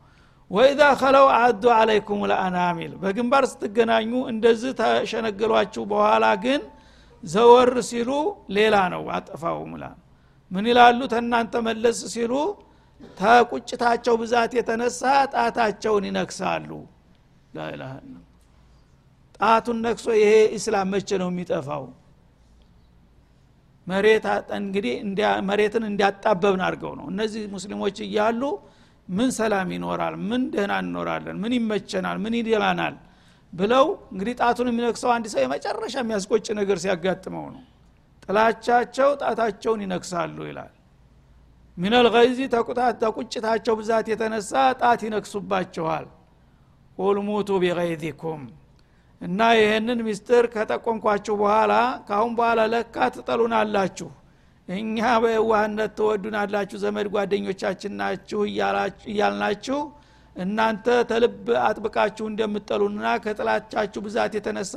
ወኢዛ 0.52 0.82
ከለው 1.02 1.28
አዱ 1.38 1.64
አለይኩም 1.75 2.22
ለአናሚል 2.32 2.92
በግንባር 3.02 3.44
ስትገናኙ 3.52 4.12
እንደዚህ 4.32 4.72
ተሸነገሏችሁ 4.82 5.84
በኋላ 5.92 6.25
ግን 6.44 6.62
ዘወር 7.24 7.72
ሲሉ 7.90 8.10
ሌላ 8.58 8.75
ነው 8.94 9.04
አጠፋው 9.16 9.60
ሙላ 9.72 9.86
ምን 10.52 10.66
ይላሉ? 10.70 11.00
ተናንተ 11.14 11.54
መለስ 11.68 12.00
ሲሉ 12.14 12.34
ተቁጭታቸው 13.18 14.16
ብዛት 14.22 14.52
የተነሳ 14.58 15.02
ጣታቸውን 15.34 16.04
ይነክሳሉ። 16.10 16.70
ጣቱን 19.36 19.78
ነክሶ 19.86 20.08
ይሄ 20.20 20.30
ኢስላም 20.58 20.88
መቼ 20.94 21.10
ነው 21.22 21.30
የሚጠፋው? 21.34 21.84
መሬት 23.88 24.25
እንግዲህ 24.60 24.94
መሬትን 25.50 25.84
እንዲያጣበብን 25.90 26.62
አድርገው 26.68 26.94
ነው። 27.00 27.06
እነዚህ 27.14 27.42
ሙስሊሞች 27.56 27.98
እያሉ 28.08 28.42
ምን 29.07 29.29
ሰላም 29.31 29.67
ይኖራል? 29.75 30.13
ምን 30.24 30.41
ደህና 30.53 30.74
እንኖራለን? 30.83 31.38
ምን 31.43 31.51
ይመቸናል? 31.57 32.17
ምን 32.24 32.33
ይደላናል? 32.39 32.95
ብለው 33.53 33.85
እንግዲህ 34.12 34.33
ጣቱን 34.39 34.67
የሚነክሰው 34.71 35.09
አንድ 35.15 35.25
ሰው 35.33 35.41
የመጨረሻ 35.43 35.95
የሚያስቆጭ 36.01 36.45
ነገር 36.59 36.77
ሲያጋጥመው 36.83 37.45
ነው። 37.53 37.63
ጥላቻቸው 38.24 39.09
ጣታቸውን 39.21 39.81
ይነክሳሉ 39.85 40.38
ይላል። 40.50 40.71
ሚነል 41.77 42.07
ገይዚ 42.15 42.39
ተቁጭታቸው 43.01 43.74
ብዛት 43.79 44.05
የተነሳ 44.12 44.51
ጣት 44.81 45.01
ይነክሱባቸዋል። 45.07 46.05
ቁል 46.97 47.17
ሙቱ 47.27 47.50
ቢገይዚኩም 47.63 48.41
እና 49.21 49.39
ይህንን 49.59 50.00
ሚስጥር 50.07 50.45
ከጠቆምኳችሁ 50.53 51.35
በኋላ 51.41 51.74
ካሁን 52.07 52.31
በኋላ 52.38 52.62
ለካ 52.74 52.95
ትጠሉናላችሁ 53.15 54.09
እኛ 54.69 54.98
በየዋህነት 55.24 55.91
ትወዱናላችሁ 55.98 56.77
ዘመድ 56.84 57.07
ጓደኞቻችን 57.13 57.93
ናችሁ 58.00 58.39
እያልናችሁ 59.10 59.79
እናንተ 60.36 60.88
ተልብ 61.10 61.36
አጥብቃችሁ 61.65 62.25
እንደምትጠሉና 62.29 63.07
ከጥላቻችሁ 63.25 64.00
ብዛት 64.05 64.34
የተነሳ 64.38 64.75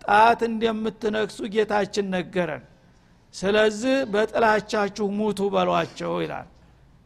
ጣት 0.00 0.40
እንደምትነክሱ 0.48 1.38
ጌታችን 1.54 2.06
ነገረን። 2.14 2.64
ስለዚህ 3.34 3.96
በጥላቻችሁ 4.12 5.06
ሙቱ 5.18 5.40
በሏቸው 5.54 6.14
ይላል። 6.24 6.48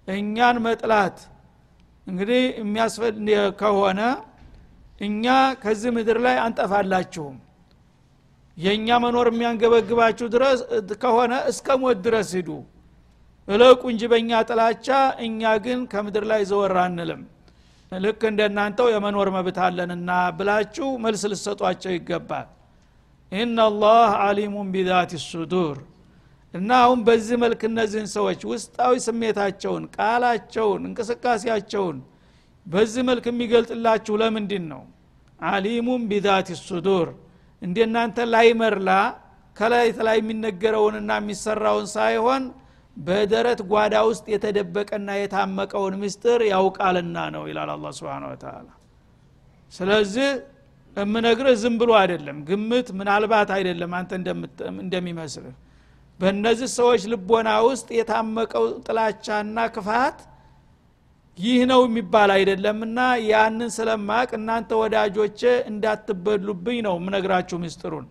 እኛን 0.09 0.57
መጥላት 0.67 1.19
እንግዲህ 2.07 2.43
የሚያስፈል 2.61 3.17
ከሆነ 3.61 4.01
እኛ 5.01 5.25
ከዚህ 5.63 5.91
ምድር 5.97 6.19
ላይ 6.27 6.37
አንጠፋላችሁም 6.45 7.37
የእኛ 8.59 8.89
መኖር 9.05 9.27
የሚያንገበግባችሁ 9.31 10.27
ድረስ 10.35 10.59
ከሆነ 11.03 11.33
እስከ 11.51 11.77
ሞት 11.81 11.99
ድረስ 12.07 12.29
ሂዱ። 12.37 12.51
እለቁ 13.49 13.83
እንጂ 13.93 14.03
በእኛ 14.13 14.31
ጥላቻ 14.49 14.87
እኛ 15.27 15.43
ግን 15.65 15.81
ከምድር 15.93 16.25
ላይ 16.31 16.43
ዘወር 16.51 16.75
አንልም። 16.85 17.23
ልክ 17.93 18.23
እንደናንተው 18.31 18.89
የመኖር 18.93 19.29
መብት 19.35 19.59
አለንና 19.65 20.09
ብላችሁ 20.39 20.89
መልስ 21.05 21.23
ልሰጧቸው 21.33 21.93
ይገባል። 21.97 22.49
ኢናላህ 23.33 24.09
አሊሙን 24.25 24.69
ቢዛት 24.75 25.13
ሱዱር። 25.27 25.77
እና 26.55 26.71
አሁን 26.85 27.01
በዚህ 27.07 27.37
መልክ 27.45 27.61
እነዚህን 27.69 28.09
ሰዎች 28.17 28.41
ውስጣዊ 28.51 28.93
ስሜታቸውን 29.07 29.85
ቃላቸውን 29.97 30.83
እንቅስቃሴያቸውን 30.89 31.97
በዚህ 32.67 33.03
መልክ 33.09 33.25
የሚገልጥላችሁ 33.31 34.15
ለምንድን 34.23 34.65
ነው? 34.73 34.83
አሊሙን 35.41 36.03
ቢዛት 36.11 36.49
ሱዱር 36.63 37.09
እንደናንተ 37.63 38.27
ላይመርላ 38.33 38.91
ከላይ 39.57 39.89
ላይ 40.07 40.17
የሚነገረውንና 40.21 41.13
የሚሰራውን 41.21 41.87
ሳይሆን 41.95 42.43
በደረት 42.97 43.61
ጓዳ 43.71 43.95
ውስጥ 44.09 44.27
የተደበቀና 44.33 45.09
የታመቀውን 45.19 45.95
ምስጢር 46.03 46.41
ያውቃልና 46.51 47.17
ነው 47.35 47.43
ይላል 47.51 47.71
አላ 47.75 47.91
ስብን 47.99 48.25
ወተላ 48.31 48.69
ስለዚህ 49.73 50.29
የምነግርህ 50.97 51.55
ዝም 51.63 51.75
ብሎ 51.81 51.91
አይደለም 52.01 52.37
ግምት 52.49 52.89
ምናልባት 52.99 53.51
አይደለም 53.57 53.93
አንተ 53.99 54.13
እንደሚመስልህ። 54.81 55.55
በእነዚህ 56.21 56.69
ሰዎች 56.77 57.03
ልቦና 57.13 57.49
ውስጥ 57.67 57.89
የታመቀው 57.99 58.65
ጥላቻና 58.87 59.67
ክፋት 59.75 60.19
ይህ 61.39 61.61
ነው 61.71 61.81
የሚባል 61.87 62.31
አይደለምና 62.35 62.99
ያንን 63.31 63.71
ስለማቅ 63.75 64.29
እናንተ 64.39 64.71
ወዳጆቼ 64.81 65.41
እንዳትበሉብኝ 65.71 66.79
ነው 66.87 66.95
ምነግራችሁ 67.05 67.57
ምስጢሩን። 67.65 68.07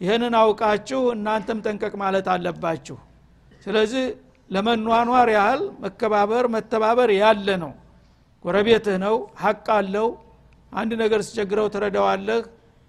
ይህንን 0.00 0.34
አውቃችሁ 0.40 1.00
እናንተም 1.14 1.58
ጠንቀቅ 1.64 1.94
ማለት 2.02 2.26
አለባችሁ። 2.34 2.96
ስለዚህ 3.66 4.04
ለመኗኗር 4.50 5.28
ያህል 5.36 5.62
መከባበር 5.82 6.44
መተባበር 6.54 7.10
ያለ 7.18 7.48
ነው። 7.64 7.72
ጎረቤትህ 8.44 8.96
ነው 9.04 9.14
ሀቅ 9.42 9.66
አለው። 9.78 10.08
አንድ 10.72 10.92
ነገር 11.02 11.20
ሲቸግረው 11.26 11.66
ትረዳዋለህ 11.74 12.40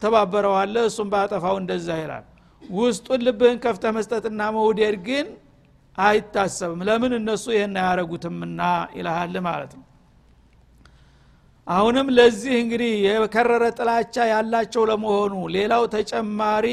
ተባበረዋለህ 0.01 0.83
እሱም 0.89 1.07
ባጠፋው 1.13 1.55
እንደዛ 1.61 1.89
ይላል። 2.01 2.25
ውስጡን 2.61 3.21
ልብህን 3.27 3.57
ከፍተ 3.63 3.85
መስጠትና 3.97 4.41
መውደድ 4.55 4.95
ግን 5.07 5.27
አይታሰብም። 5.97 6.81
ለምን 6.87 7.13
እነሱ 7.17 7.45
ይህን 7.55 7.75
አያረጉትምና 7.81 8.61
ይልሃል 8.97 9.35
ማለት 9.47 9.71
ነው። 9.77 9.85
አሁንም 11.67 12.07
ለዚህ 12.17 12.53
እንግዲህ 12.61 12.93
የከረረ 13.05 13.63
ጥላቻ 13.77 14.15
ያላቸው 14.31 14.83
ለመሆኑ 14.89 15.33
ሌላው 15.55 15.83
ተጨማሪ 15.93 16.65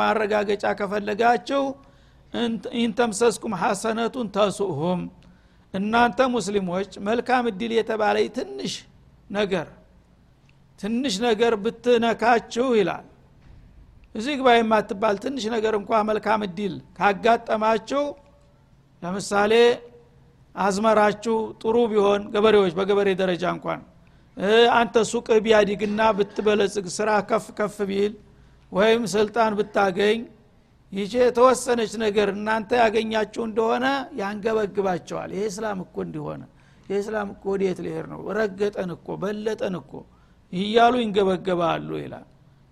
ማረጋገጫ 0.00 0.64
ከፈለጋችሁ 0.80 1.62
ኢንተምሰስኩም 2.80 3.54
ሐሰነቱን 3.62 4.26
ተሱሁም። 4.36 5.00
እናንተ 5.74 6.20
ሙስሊሞች 6.34 6.90
መልካም 7.08 7.44
እድል 7.50 7.72
የተባለ 7.76 8.16
ትንሽ 8.38 8.74
ነገር 9.30 9.66
ትንሽ 10.78 11.14
ነገር 11.26 11.52
ብትነካችሁ 11.64 12.66
ይላል። 12.78 13.06
እዚህ 14.14 14.34
ግባ 14.38 14.48
የማትባል 14.54 15.16
ትንሽ 15.24 15.44
ነገር 15.54 15.74
እንኳ 15.80 15.90
መልካም 16.08 16.40
እድል 16.46 16.74
ካጋጠማችሁ 16.96 18.02
ለምሳሌ 19.02 19.52
አዝመራችሁ 20.54 21.36
ጥሩ 21.62 21.76
ቢሆን 21.92 22.22
ገበሬዎች 22.34 22.72
በገበሬ 22.78 23.08
ደረጃ 23.20 23.44
እንኳን 23.56 23.80
አንተ 24.78 24.96
ሱቅህ 25.10 25.38
ቢያዲግና 25.44 26.00
ብትበለጽግ 26.18 26.86
ስራ 26.96 27.10
ከፍ 27.30 27.46
ከፍ 27.58 27.76
ቢል 27.90 28.12
ወይም 28.72 29.02
ስልጣን 29.14 29.52
ብታገኝ 29.58 30.20
ይቺ 30.92 31.12
የተወሰነች 31.20 31.92
ነገር 32.02 32.28
እናንተ 32.34 32.70
ያገኛችሁ 32.82 33.42
እንደሆነ 33.48 33.86
ያንገበግባቸዋል። 34.20 35.30
ይሄ 35.34 35.42
እስላም 35.52 35.80
እኮ 35.84 35.96
እንዲሆነ 36.06 36.42
ይሄ 36.86 36.96
እስላም 37.02 37.28
እኮ 37.34 37.44
ወዴት 37.52 37.78
ሊሄድ 37.84 38.06
ነው? 38.12 38.20
ረገጠን 38.38 38.90
እኮ 38.96 39.08
በለጠን 39.22 39.74
እኮ 39.80 39.92
እያሉ 40.52 40.94
ይንገበገባሉ 41.02 41.90
ይላል። 42.02 42.26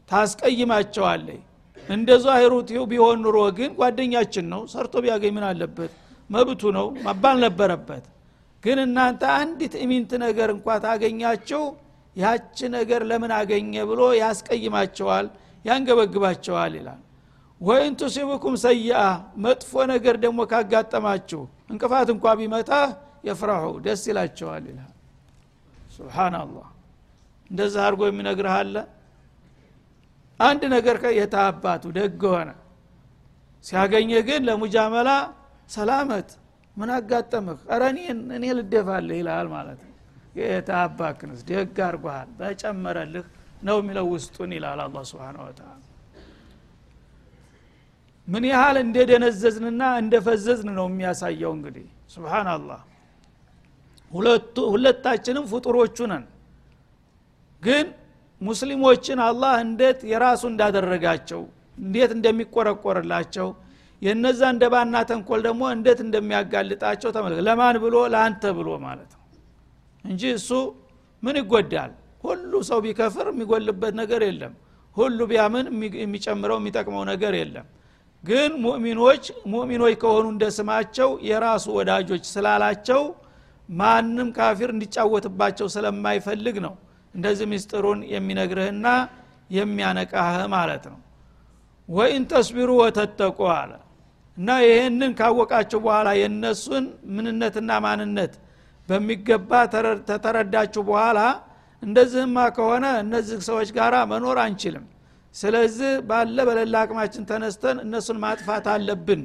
ታስቀይማቸዋለች። 0.09 1.41
እንደ 1.89 2.11
ዛሂሩት 2.25 2.71
ቢሆን 2.91 3.19
ኑሮ 3.25 3.39
ግን 3.59 3.71
ጓደኛችን 3.79 4.47
ነው 4.53 4.63
ሰርቶ 4.73 4.95
ቢያገኝ 5.05 5.33
ምን 5.37 5.47
አለበት 5.51 5.93
መብቱ 6.31 6.63
ነው 6.77 6.87
መባል 7.07 7.37
ነበረበት። 7.45 8.05
ግን 8.63 8.79
እናንተ 8.85 9.23
አንዲት 9.37 9.75
ኢምንት 9.85 10.11
ነገር 10.25 10.49
እንኳ 10.55 10.69
ታገኛቸው 10.85 11.63
ያች 12.17 12.59
ነገር 12.75 13.01
ለምን 13.11 13.33
አገኘ 13.37 13.75
ብሎ 13.91 14.01
ያስቀይማቸዋል 14.21 15.27
ያንገበግባቸዋል 15.65 16.73
ይላል። 16.79 17.01
وإن 17.61 17.93
تصبكم 18.01 18.55
سيئة 18.65 18.99
መጥፎ 19.45 19.73
ነገር 19.93 20.17
ደግሞ 20.25 20.41
ካጋጠማችሁ 20.53 21.41
እንቅፋት 21.73 22.09
እንኳ 22.15 22.35
ቢመታ 22.41 22.73
የፍራሑ 23.29 23.65
ደስ 23.87 24.03
ይላቸዋል 24.11 24.65
ይላል። 24.71 24.93
ሱብሓናላህ 25.97 26.67
እንደዛ 27.51 27.75
አድርጎ 27.87 28.03
የሚነግርህ 28.09 28.55
አለ? 28.59 28.75
አንድ 30.41 30.63
ነገር 30.75 30.97
የታባቱ 31.19 31.85
ደግ 31.97 32.23
ሆነ። 32.33 32.51
ሲያገኘ 33.65 34.11
ግን 34.29 34.43
ለሙጃመላ 34.49 35.11
ሰላመት 35.69 36.29
ምን 36.77 36.91
አጋጠምህ? 36.95 37.59
ረ 37.73 37.85
እኔ 38.37 38.45
ልደፋልህ 38.59 39.17
ይልሃል 39.21 39.49
ማለት 39.55 39.81
ነው። 39.83 39.95
የታባክንስ 40.41 41.41
ደግ 41.49 41.77
አርጓሃል 41.87 42.29
በጨመረልህ 42.39 43.27
ነው 43.63 43.77
የሚለው 43.81 44.07
ውስጡን 44.15 44.51
ይላል 44.57 44.81
አላ 44.85 44.97
ስብን 45.11 45.37
ወተላ 45.43 45.71
ምን 48.29 48.45
ያህል 48.51 48.77
እንደደነዘዝንና 48.85 49.83
እንደፈዘዝን 50.03 50.71
ነው 50.79 50.87
የሚያሳየው 50.91 51.53
እንግዲህ። 51.57 51.85
ስብናላህ 52.15 52.81
ሁለታችንም 54.71 55.45
ፍጡሮቹ 55.53 55.97
ነን። 56.13 56.25
ግን 57.63 57.87
ሙስሊሞችን 58.41 59.19
አላህ 59.29 59.55
እንዴት 59.65 60.01
የራሱ 60.11 60.43
እንዳደረጋቸው 60.51 61.41
እንዴት 61.79 62.11
እንደሚቆረቆርላቸው 62.17 63.49
የነዛ 64.03 64.41
እንደባና 64.55 64.97
ተንኮል 65.09 65.41
ደግሞ 65.47 65.63
እንዴት 65.75 66.01
እንደሚያጋልጣቸው 66.05 67.11
ተመልከ 67.17 67.41
ለማን 67.49 67.77
ብሎ? 67.85 67.95
ለአንተ 68.13 68.43
ብሎ 68.59 68.69
ማለት 68.85 69.11
ነው። 69.15 69.23
እንጂ 70.05 70.23
እሱ 70.39 70.51
ምን 71.23 71.37
ይጎዳል? 71.41 71.93
ሁሉ 72.25 72.53
ሰው 72.69 72.79
ቢከፍር 72.85 73.27
የሚጎልበት 73.33 73.95
ነገር 74.01 74.21
የለም። 74.29 74.53
ሁሉ 74.97 75.19
ቢያምን 75.31 75.67
የሚጨምረው 76.03 76.59
የሚጠቅመው 76.61 77.03
ነገር 77.11 77.33
የለም። 77.41 77.67
ግን 78.25 78.53
ሙእሚኖች 78.65 79.25
ሙእሚኖች 79.53 79.95
ከሆኑ 80.03 80.27
እንደ 80.33 80.45
ስማቸው 80.57 81.11
የራሱ 81.29 81.67
ወዳጆች 81.79 82.25
ስላላቸው 82.33 83.03
ማንም 83.69 84.29
ካፊር 84.37 84.71
እንዲጫወትባቸው 84.75 85.67
ስለማይፈልግ 85.75 86.57
ነው 86.67 86.75
እንደዚህ 87.15 87.47
ምስጢሩን 87.53 88.01
የሚነግርህና 88.13 88.87
የሚያነቃህ 89.51 90.39
ማለት 90.55 90.85
ነው። 90.93 90.99
ወኢን 91.89 92.25
ተስቢሩ 92.33 92.71
ወተተቁ 92.81 93.39
አለ 93.55 93.71
እና 94.39 94.49
ይህንን 94.65 95.13
ካወቃችሁ 95.19 95.79
በኋላ 95.85 96.09
የእነሱን 96.19 96.85
ምንነትና 97.15 97.71
ማንነት 97.85 98.35
በሚገባ 98.89 99.51
ተተረዳችሁ 100.11 100.83
በኋላ 100.89 101.21
እንደዚህማ 101.83 102.37
ከሆነ 102.57 102.87
እነዚህ 103.03 103.39
ሰዎች 103.49 103.69
ጋር 103.77 103.95
መኖር 104.13 104.39
አንችልም። 104.45 104.85
ስለዚህ 105.35 105.91
ባለ 106.09 106.37
በሌላ 106.49 106.77
አቅማችን 106.85 107.25
ተነስተን 107.31 107.79
እነሱን 107.85 108.19
ማጥፋት 108.25 108.67
አለብን። 108.75 109.23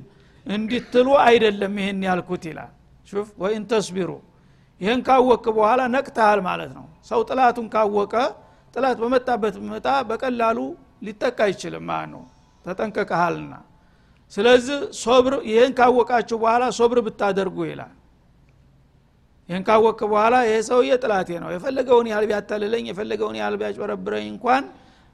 እንዲትሉ 0.47 1.07
አይደለም 1.25 1.73
ይህን 1.81 1.99
ያልኩት 2.07 2.43
ይላል። 2.49 2.71
ሹፍ 3.07 3.29
ወይን 3.43 3.63
ተስቢሩ። 3.71 4.09
ይህን 4.81 5.01
ካወቅ 5.07 5.45
በኋላ 5.57 5.81
ነቅተሃል 5.95 6.39
ማለት 6.47 6.71
ነው። 6.77 6.85
ሰው 7.09 7.19
ጥላቱን 7.29 7.67
ካወቀ 7.73 8.13
ጥላት 8.73 8.97
በመጣበት 9.03 9.55
መጣ 9.67 9.87
በቀላሉ 10.09 10.59
ሊጠቃ 11.05 11.37
አይችልም 11.47 11.85
ማለት 11.89 12.09
ነው። 12.13 12.23
ተጠንቀቀሃልና 12.65 13.53
ስለዚህ 14.33 14.77
ሶብር 15.01 15.33
ይህን 15.49 15.71
ካወቃችሁ 15.77 16.37
በኋላ 16.43 16.63
ሶብር 16.77 16.99
ብታደርጉ 17.07 17.57
ይላል። 17.69 17.93
ይህን 19.49 19.63
ካወቅ 19.67 19.99
በኋላ 20.11 20.35
ይሄ 20.47 20.55
ሰውዬ 20.67 20.91
ጥላቴ 21.03 21.29
ነው። 21.43 21.49
የፈለገውን 21.55 22.07
ያህል 22.11 22.25
ቢያታልለኝ 22.29 22.85
የፈለገውን 22.91 23.37
ያህል 23.39 23.55
ቢያጭበረብረኝ 23.61 24.25
እንኳን 24.33 24.63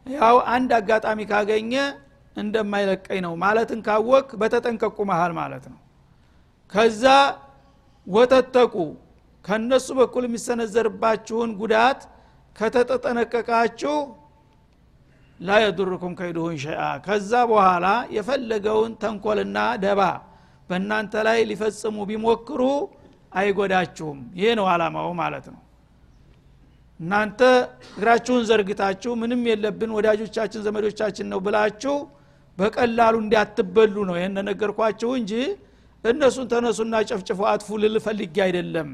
ያው 0.06 0.36
አንድ 0.54 0.72
አጋጣሚ 0.78 1.20
ካገኘ 1.32 1.74
እንደማይለቀኝ 2.36 3.20
ነው 3.26 3.34
ማለትን 3.44 3.80
ካወቅ 3.88 4.28
በተጠንቀቁ 4.42 4.98
መሃል 5.10 5.32
ማለት 5.40 5.66
ነው። 5.72 5.80
ከዛ 6.72 7.04
ወተተቁ። 8.08 8.76
ከነሱ 9.46 9.88
በኩል 10.00 10.24
የሚሰነዘርባችሁን 10.28 11.52
ጉዳት 11.60 12.00
ከተጠነቀቃችሁ 12.56 13.96
ላ 15.40 15.58
የዱርኩም 15.64 16.14
ከይድሁን 16.20 16.56
ሸአ 16.64 16.82
ከዛ 17.06 17.32
በኋላ 17.52 17.86
የፈለገውን 18.16 18.94
ተንኮልና 19.04 19.58
ደባ 19.84 20.02
በእናንተ 20.70 21.14
ላይ 21.28 21.40
ሊፈጽሙ 21.52 21.98
ቢሞክሩ 22.10 22.62
አይጎዳችሁም። 23.40 24.20
ይህ 24.40 24.52
ነው 24.60 24.66
አላማው 24.72 25.10
ማለት 25.22 25.46
ነው። 25.54 25.62
እናንተ 27.00 27.42
እግራችሁን 27.90 28.44
ዘርግታችሁ 28.50 29.12
ምንም 29.22 29.42
የለብን 29.50 29.92
ወዳጆቻችን 29.98 30.64
ዘመዶቻችን 30.66 31.28
ነው 31.34 31.40
ብላችሁ 31.46 31.96
በቀላሉ 32.58 33.16
እንዲያትበሉ 33.24 33.96
ነው 34.10 34.16
ይህን 34.20 34.38
ነገርኳችሁ 34.50 35.12
እንጂ 35.20 35.34
እነሱን 36.04 36.48
ተነሱና 36.52 36.96
ጨፍጭፎ 37.10 37.40
አጥፉ 37.52 37.78
ልል 37.84 37.96
ፈልጌ 38.06 38.36
አይደለም። 38.46 38.90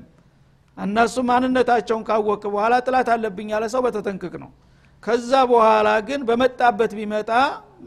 እነሱ 0.78 1.16
ማንነታቸውን 1.30 2.04
ካወቅ 2.08 2.44
በኋላ 2.54 2.76
ጥላት 2.86 3.10
አለብኝ 3.14 3.50
ያለ 3.54 3.66
ሰው 3.74 3.82
በተጠንቅቅ 3.86 4.34
ነው 4.44 4.52
ከዛ 5.06 5.32
በኋላ 5.50 5.90
ግን 6.08 6.22
በመጣበት 6.30 6.92
ቢመጣ 7.00 7.32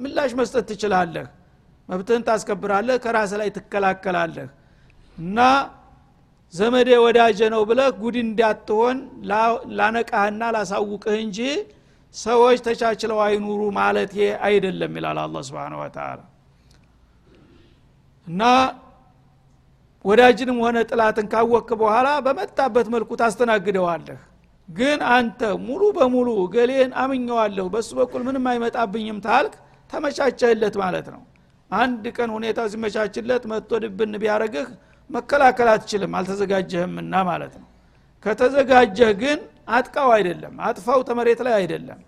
ምላሽ 0.02 0.32
መስጠት 0.40 0.64
ትችላለህ። 0.70 1.26
መብትህን 1.88 2.22
ታስከብራለህ 2.28 2.96
ከራስ 3.04 3.32
ላይ 3.40 3.48
ትከላከላለህ። 3.56 4.48
እና 5.18 5.38
ዘመዴ 6.54 6.88
ወዳጀ 7.04 7.40
ነው 7.54 7.62
ብለህ 7.70 7.88
ጉድ 8.00 8.16
እንዳትሆን 8.20 8.98
ላነቃህና 9.78 10.42
ላሳውቅህ 10.56 11.16
እንጂ 11.24 11.38
ሰዎች 12.14 12.58
ተቻችለው 12.66 13.18
አይኑሩ 13.24 13.60
ማለት 13.78 14.12
አይደለም 14.46 14.92
ይላል 14.98 15.18
አላ 15.24 15.42
ስብን 15.48 15.74
ወተላ 15.80 16.20
እና 18.26 18.42
ወዳጅንም 20.04 20.58
ሆነ 20.64 20.78
ጥላትን 20.90 21.26
ካወክ 21.32 21.68
በኋላ 21.80 22.08
በመጣበት 22.26 22.86
መልኩ 22.94 23.10
ታስተናግደዋለህ 23.20 24.18
ግን 24.68 24.98
አንተ 25.12 25.40
ሙሉ 25.66 25.82
በሙሉ 25.96 26.28
ገሌን 26.54 26.90
አምኘዋለሁ 27.02 27.66
በሱ 27.74 27.90
በኩል 27.98 28.22
ምንም 28.26 28.44
አይመጣብኝም 28.50 29.18
ታልክ 29.26 29.54
ተመቻቸህለት 29.90 30.74
ማለት 30.82 31.06
ነው። 31.14 31.22
አንድ 31.70 32.04
ቀን 32.16 32.30
ሁኔታው 32.36 32.66
ሲመቻችለት 32.72 33.42
መጥቶ 33.52 33.70
ድብን 33.84 34.12
ቢያደረግህ 34.22 34.66
መከላከል 35.10 35.68
አትችልም 35.72 36.12
አልተዘጋጀህምና 36.18 37.14
ማለት 37.28 37.54
ነው። 37.60 37.68
ከተዘጋጀህ 38.24 39.10
ግን 39.22 39.38
አጥቃው 39.70 40.08
አይደለም 40.16 40.54
አጥፋው 40.68 41.00
ተመሬት 41.08 41.40
ላይ 41.46 41.54
አይደለም። 41.60 41.98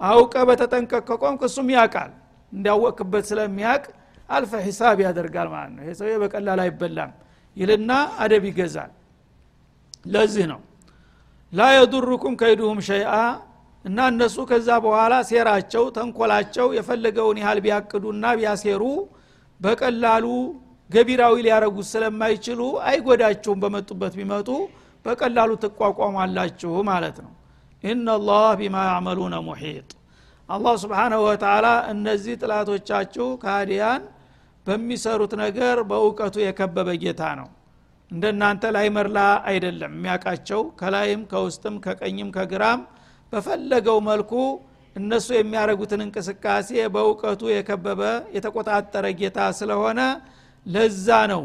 አውቀ 0.00 0.34
በተጠንቀቅ 0.48 1.02
ከቆምክ 1.08 1.42
እሱም 1.48 1.68
ያቃል 1.74 2.12
እንዲያወቅበት 2.52 3.24
ስለሚያቅ 3.30 3.82
አልፈ 4.28 4.52
ሂሳብ 4.66 4.98
ያደርጋል 5.04 5.48
ማለት 5.54 5.72
ነው። 5.76 5.82
ይሄ 5.84 5.92
ሰው 6.00 6.18
በቀላል 6.22 6.60
አይበላም 6.64 7.10
ይልና 7.56 7.92
አደብ 8.22 8.44
ይገዛል። 8.50 8.92
ለዚህ 10.06 10.44
ነው 10.52 10.60
ላ 11.52 11.62
የዱርኩም 11.74 12.34
ከይዱሁም 12.40 12.78
ሸይአ 12.86 13.14
እና 13.84 13.98
እነሱ 14.12 14.36
ከዛ 14.50 14.68
በኋላ 14.84 15.14
ሴራቸው 15.30 15.84
ተንኮላቸው 15.96 16.66
የፈለገውን 16.76 17.38
ያህል 17.42 17.58
ቢያቅዱና 17.64 18.24
ቢያሴሩ 18.38 18.82
በቀላሉ 19.60 20.26
ገቢራዊ 20.90 21.36
ሊያረጉት 21.46 21.86
ስለማይችሉ 21.90 22.60
አይጎዳችሁም 22.88 23.60
በመጡበት 23.62 24.14
ቢመጡ 24.18 24.48
በቀላሉ 25.04 25.50
ትቋቋማላችሁ 25.64 26.72
ማለት 26.90 27.16
ነው። 27.24 27.32
ኢናላህ 27.84 28.46
ቢማ 28.60 28.76
ያዕመሉነ 28.88 29.36
ሙሒጥ። 29.46 29.88
አላህ 30.48 30.74
ስብሓናሁ 30.82 31.20
ወተላ 31.28 31.66
እነዚህ 31.92 32.34
ጥላቶቻችሁ 32.42 33.26
ካዲያን 33.44 34.02
በሚሰሩት 34.66 35.32
ነገር 35.42 35.76
በእውቀቱ 35.90 36.36
የከበበ 36.44 36.88
ጌታ 37.04 37.22
ነው 37.40 37.48
እንደናንተ 38.12 38.64
ላይ 38.76 38.86
መርላ 38.96 39.18
አይደለም። 39.50 39.92
የሚያውቃቸው 39.96 40.60
ከላይም 40.80 41.22
ከውስጥም 41.30 41.76
ከቀኝም 41.84 42.30
ከግራም 42.36 42.80
በፈለገው 43.32 43.98
መልኩ 44.08 44.32
እነሱ 44.96 45.28
የሚያደርጉትን 45.36 46.00
እንቅስቃሴ 46.06 46.68
በእውቀቱ 46.94 47.42
የከበበ 47.52 48.00
የተቆጣጠረ 48.36 49.06
ጌታ 49.20 49.38
ስለሆነ 49.60 50.00
ለዛ 50.66 51.08
ነው 51.32 51.42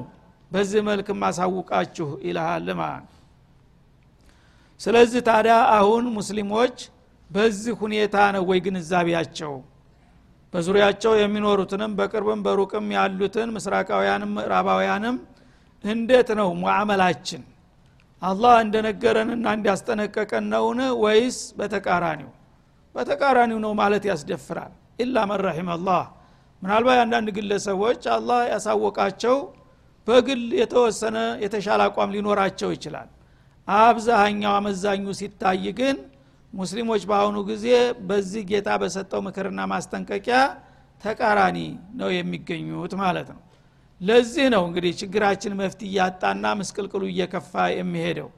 በዚህ 0.51 0.81
መልክ 0.89 1.07
ማሳውቃችሁ 1.21 2.09
ይልሃል 2.27 2.67
ስለዚህ 4.79 5.21
ታዲያ 5.29 5.55
አሁን 5.77 6.05
ሙስሊሞች 6.17 6.75
በዚህ 7.29 7.73
ሁኔታ 7.81 8.17
ነው 8.35 8.43
ወይ 8.49 8.59
ግንዛቤያቸው? 8.65 9.53
በዙሪያቸው 10.53 11.13
የሚኖሩትንም 11.19 11.91
በቅርብም 11.97 12.41
በሩቅም 12.45 12.85
ያሉትን 12.95 13.49
ምስራቃውያንም 13.55 14.31
ምዕራባውያንም 14.37 15.15
እንዴት 15.83 16.29
ነው 16.39 16.49
ሙዓመላችን 16.61 17.41
አላህ 18.21 18.53
እንደነገረንና 18.63 19.47
እንዲያስጠነቀቀን 19.57 20.45
ነውን? 20.53 20.79
ወይስ 21.03 21.37
በተቃራኒው? 21.59 22.29
በተቃራኒው 22.95 23.59
ነው 23.65 23.71
ማለት 23.81 24.03
ያስደፍራል። 24.09 24.71
ኢላ 24.99 25.15
መን 25.29 25.43
አላህ። 25.75 26.03
ምናልባት 26.61 26.99
አንዳንድ 27.03 27.27
ግለሰቦች 27.37 28.01
አላህ 28.15 28.39
ያሳወቃቸው 28.53 29.35
በግል 30.07 30.41
የተወሰነ 30.61 31.17
የተሻለ 31.43 31.81
አቋም 31.87 32.13
ሊኖራቸው 32.15 32.69
ይችላል። 32.75 33.09
አብዛሃኛው 33.67 34.53
አመዛኙ 34.59 35.05
ሲታይ 35.19 35.65
ግን 35.79 35.97
ሙስሊሞች 36.53 37.01
በአሁኑ 37.09 37.37
ጊዜ 37.49 37.65
በዚህ 38.09 38.43
ጌታ 38.51 38.69
በሰጠው 38.81 39.21
ምክርና 39.27 39.59
ማስጠንቀቂያ 39.71 40.37
ተቃራኒ 41.01 41.57
ነው 41.99 42.09
የሚገኙት 42.17 42.93
ማለት 43.01 43.27
ነው 43.33 43.41
ለዚህ 44.01 44.45
ነው 44.53 44.63
እንግዲህ 44.67 44.91
ችግራችን 44.99 45.53
መፍት 45.61 45.79
እያጣና 45.87 46.45
ምስቅልቅሉ 46.59 47.03
እየከፋ 47.11 47.53
የሚሄደው። 47.77 48.29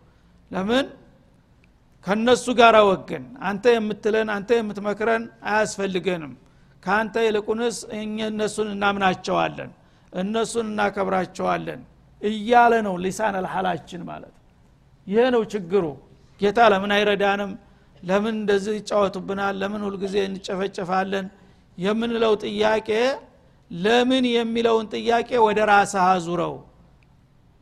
ለምን? 0.52 0.86
ከነሱ 2.08 2.46
ጋር 2.60 2.76
ወገን 2.90 3.24
አንተ 3.48 3.66
የምትለን 3.76 4.28
አንተ 4.36 4.50
የምትመክረን 4.60 5.24
አያስፈልገንም። 5.50 6.34
ከአንተ 6.84 7.16
ይልቁንስ 7.26 7.78
እነሱን 8.28 8.70
እናምናቸዋለን 8.76 9.72
እነሱን 10.14 10.68
እናከብራቸዋለን 10.72 11.82
እያለ 12.22 12.74
ነው 12.88 12.96
ሊሳን 13.04 13.36
አልሐላችን 13.40 14.02
ማለት። 14.10 14.34
ይህ 15.08 15.26
ነው 15.36 15.44
ችግሩ። 15.52 15.86
ጌታ 16.42 16.60
ለምን 16.74 16.92
አይረዳንም? 16.96 17.52
ለምን 18.04 18.36
እንደዚህ 18.42 18.74
ይጫወቱብናል? 18.80 19.56
ለምን 19.62 19.82
ሁልጊዜ 19.88 20.16
እንጨፈጨፋለን? 20.30 21.26
የምንለው 21.78 22.34
ጥያቄ 22.46 22.90
ለምን 23.72 24.26
የሚለውን 24.32 24.86
ጥያቄ 24.94 25.30
ወደ 25.46 25.60
ራስህ 25.72 26.04
አዙረው። 26.08 26.56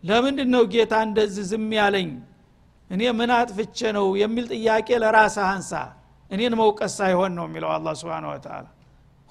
ለምንድን 0.04 0.50
ነው 0.56 0.64
ጌታ 0.74 0.94
እንደዚህ 1.08 1.46
ዝም 1.52 1.70
ያለኝ? 1.80 2.10
እኔ 2.90 3.02
ምን 3.20 3.32
አጥፍቼ 3.38 3.78
ነው 3.98 4.08
የሚል 4.22 4.46
ጥያቄ 4.56 4.90
ለራስህ 5.04 5.46
አንሳ። 5.50 5.72
እኔን 6.32 6.54
መውቀስ 6.62 6.94
ሳይሆን 7.00 7.32
ነው 7.38 7.46
የሚለው 7.48 7.70
አላ 7.76 7.88
ስብን 8.00 8.26
ወተላ 8.32 8.66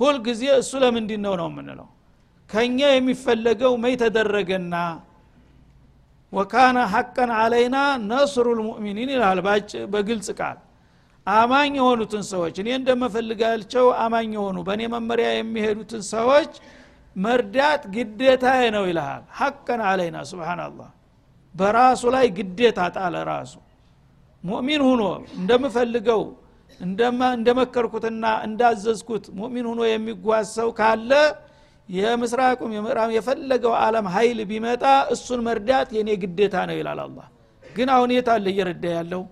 ሁልጊዜ 0.00 0.42
እሱ 0.60 0.72
ለምንድን 0.82 1.20
ነው 1.26 1.34
ነው 1.40 1.48
የምንለው? 1.50 1.88
ከእኛ 2.50 2.78
የሚፈለገው 2.90 3.72
መይ 3.84 3.94
ተደረገና? 4.02 4.74
ወካነ 6.32 6.78
ሐቀን 6.92 7.30
አለይና 7.40 7.76
ነስሩ 8.10 8.46
ልሙእሚኒን 8.58 9.10
ይላል 9.14 9.38
በግልጽ 9.92 10.28
ቃል 10.40 10.58
አማኝ 11.26 11.72
የሆኑትን 11.78 12.22
ሰዎች 12.30 12.56
እኔ 12.62 12.68
እንደምፈልጋቸው 12.78 13.86
አማኝ 14.02 14.28
የሆኑ 14.36 14.58
በእኔ 14.66 14.82
መመሪያ 14.92 15.28
የሚሄዱትን 15.34 16.02
ሰዎች 16.12 16.52
መርዳት 17.16 17.82
ግዴታዬ 17.94 18.62
ነው 18.74 18.84
ይልሃል። 18.88 19.22
ሐቀን 19.38 19.80
አለይና 19.90 20.18
ስብናላህ 20.30 20.90
በራሱ 21.54 22.02
ላይ 22.14 22.26
ግዴታ 22.38 22.80
ጣለ 22.96 23.16
ራሱ። 23.30 23.54
ሙእሚን 24.44 24.82
ሁኖ 24.88 25.02
እንደምፈልገው 25.38 26.22
እንደመከርኩትና 27.34 28.24
እንዳዘዝኩት 28.46 29.24
ሙእሚን 29.38 29.66
ሁኖ 29.70 29.80
የሚጓዝ 29.88 30.46
ሰው 30.58 30.68
ካለ 30.78 31.10
የምስራቁም 31.88 32.70
የምዕራብ 32.76 33.10
የፈለገው 33.16 33.74
አለም 33.82 34.06
ሀይል 34.14 34.38
ቢመጣ 34.50 34.84
እሱን 35.14 35.40
መርዳት 35.46 35.88
የኔ 35.96 36.10
ግዴታ 36.22 36.56
ነው 36.70 36.76
ይላል 36.80 37.00
አላህ። 37.04 37.26
ግን 37.62 37.88
አሁን 37.94 38.10
የት 38.14 38.28
አለ 38.34 38.46
እየረዳ 38.52 38.84
ያለው 38.96 39.22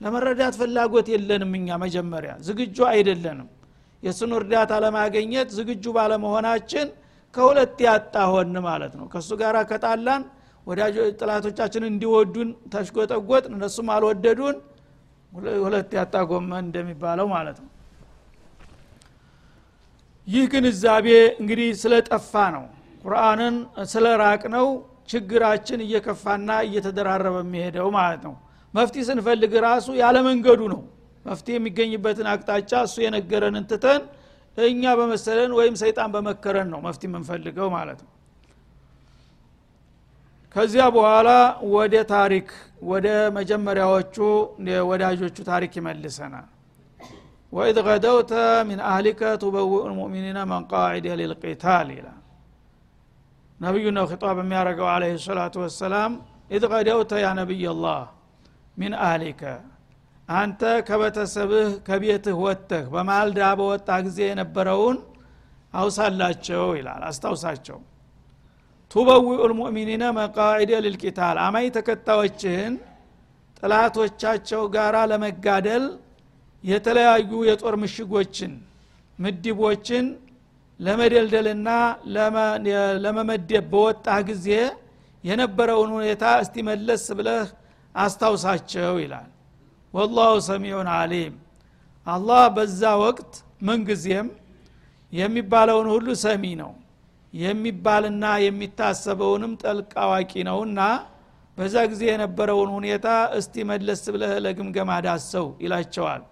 ለመረዳት 0.00 0.54
ፍላጎት 0.60 1.06
የለንም 1.14 1.52
እኛ 1.58 1.78
መጀመሪያ። 1.82 2.32
ዝግጁ 2.46 2.76
አይደለንም። 2.92 3.48
የእሱን 4.02 4.32
እርዳታ 4.36 4.72
ለማገኘት 4.84 5.48
ዝግጁ 5.56 5.84
ባለመሆናችን 5.96 6.86
ከሁለት 7.34 7.78
ያጣ 7.86 8.14
ሆን 8.32 8.54
ማለት 8.66 8.92
ነው። 8.98 9.06
ከእሱ 9.12 9.30
ጋር 9.40 9.56
ከጣላን 9.70 10.22
ወዳጆ 10.66 10.96
ጥላቶቻችን 11.20 11.84
እንዲወዱን 11.90 12.48
ተሽጎጠጎጥ 12.72 13.44
እነሱም 13.50 13.88
አልወደዱን 13.94 14.56
ሁለት 15.62 15.90
ያጣ 15.98 16.14
ጎመን 16.30 16.64
እንደሚባለው 16.66 17.26
ማለት 17.34 17.58
ነው። 17.62 17.70
ይህ 20.26 20.44
ግንዛቤ 20.52 21.06
እንግዲህ 21.40 21.68
ስለጠፋ 21.82 22.32
ነው። 22.56 22.64
ቁርአንን 23.04 23.54
ስለ 23.92 24.06
ራቅ 24.22 24.42
ነው 24.54 24.66
ችግራችን 25.08 25.80
እየከፋና 25.86 26.50
እየተደራረበ 26.66 27.36
የሚሄደው 27.44 27.88
ማለት 27.96 28.22
ነው 28.28 28.34
መፍትሄ 28.74 29.02
ስንፈልግ 29.08 29.52
ራሱ 29.66 29.88
ያለ 30.00 30.16
መንገዱ 30.26 30.60
ነው። 30.72 30.80
መፍትሄ 31.24 31.54
የሚገኝበትን 31.56 32.26
አቅጣጫ 32.32 32.72
እሱ 32.86 32.96
የነገረንን 33.04 33.64
ትተን 33.70 34.02
እኛ 34.56 34.82
በመሰለን 34.98 35.50
ወይም 35.58 35.74
ሰይጣን 35.82 36.08
በመከረን 36.14 36.68
ነው 36.72 36.80
መፍትሄ 36.86 37.08
የምንፈልገው 37.10 37.68
ማለት 37.76 38.00
ነው። 38.04 38.10
ከዚያ 40.56 40.84
በኋላ 40.94 41.28
ወደ 41.74 41.94
ታሪክ 42.12 42.48
ወደ 42.90 43.06
መጀመሪያዎቹ 43.36 44.16
ወዳጆቹ 44.90 45.36
ታሪክ 45.50 45.72
ይመልሰናል። 45.78 46.48
ወኢዝ 47.52 47.78
ገደውተ 47.86 48.32
ሚን 48.68 48.80
አህሊከ 48.88 49.30
ቱበውእ 49.42 49.84
ልሙእሚኒነ 49.90 50.38
መንቃዒደ 50.50 51.06
ሊልቂታል 51.20 51.88
ይላል። 51.96 52.18
ነቢዩ 53.60 53.86
ነው 53.96 54.04
ኺጣብ 54.10 54.36
የሚያደርገው 54.42 54.88
አለህ 54.92 55.14
ሰላቱ 55.24 55.54
ወሰላም 55.64 56.12
إذ 56.50 56.64
غدوت 56.72 57.12
يا 57.22 57.28
نبي 57.40 57.64
الله 57.72 58.00
من 58.80 58.92
أهلك 59.02 59.42
አንተ 60.28 60.60
ከቤተሰብህ 60.88 61.70
ከቤትህ 61.86 62.36
ወጥተህ 62.44 62.84
በማልዳ 62.92 63.40
በወጣ 63.60 63.88
ጊዜ 64.06 64.18
የነበረውን 64.28 64.98
አውሳላቸው 65.74 66.64
ይላል 66.78 67.02
አስታውሳቸው። 67.08 67.78
تبوئ 68.90 69.40
المؤمنين 69.50 70.04
مقاعد 70.16 70.70
للقتال 70.84 71.36
አማኝ 71.44 71.66
ተከታዮችህን 71.76 72.74
ጠላቶቻቸው 73.58 74.62
ጋራ 74.74 74.96
ለመጋደል 75.10 75.84
የተለያዩ 76.64 77.30
የጦር 77.48 77.74
ምሽጎችን 77.82 78.52
ምድቦችን 79.18 80.06
ለመደልደልና 80.80 81.68
ለመመደብ 83.04 83.64
በወጣህ 83.72 84.20
ጊዜ 84.30 84.48
የነበረውን 85.24 85.90
ሁኔታ 85.96 86.24
እስቲ 86.42 86.62
መለስ 86.68 87.04
ብለህ 87.18 87.48
አስታውሳቸው 87.94 88.94
ይላል። 89.02 89.28
ወላሁ 89.94 90.32
ሰሚዑን 90.46 90.88
አሊም 90.94 91.34
አላህ 92.06 92.42
በዛ 92.56 92.82
ወቅት 93.02 93.32
ምንጊዜም 93.62 94.28
የሚባለውን 95.12 95.88
ሁሉ 95.94 96.08
ሰሚ 96.24 96.44
ነው። 96.60 96.72
የሚባልና 97.34 98.24
የሚታሰበውንም 98.44 99.52
ጠልቅ 99.62 99.90
አዋቂ 100.04 100.32
ነውና 100.48 100.80
በዛ 101.58 101.76
ጊዜ 101.90 102.02
የነበረውን 102.08 102.70
ሁኔታ 102.76 103.06
እስቲ 103.38 103.64
መለስ 103.70 104.02
ብለህ 104.14 104.32
ለግምገማ 104.44 104.90
ዳሰው 105.06 105.46
ይላቸዋል። 105.64 106.22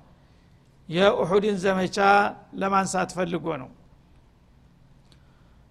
የኡሑድን 0.88 1.56
ዘመቻ 1.64 1.96
ለማንሳት 2.60 3.10
ፈልጎ 3.16 3.46
ነው 3.62 3.70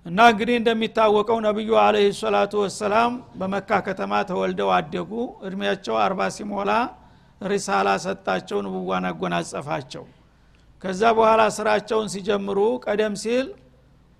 እና 0.08 0.20
እንግዲህ 0.32 0.56
እንደሚታወቀው 0.60 1.38
ነቢዩ 1.46 1.70
አለህ 1.82 2.06
ሰላቱ 2.20 2.54
ወሰላም 2.62 3.12
በመካ 3.39 3.80
ከተማ 3.88 4.13
ተወልደው 4.30 4.70
አደጉ። 4.76 5.12
እድሜያቸው 5.48 5.96
አርባ 6.04 6.28
ሲሞላ 6.36 6.72
ሪሳላ 7.43 7.88
ሰጣቸው 8.06 8.60
ንቡዋን 8.65 9.06
አጎናጸፋቸው። 9.10 10.04
ከዛ 10.84 11.02
በኋላ 11.17 11.41
ስራቸውን 11.58 12.08
ሲጀምሩ 12.13 12.60
ቀደም 12.86 13.15
ሲል 13.24 13.48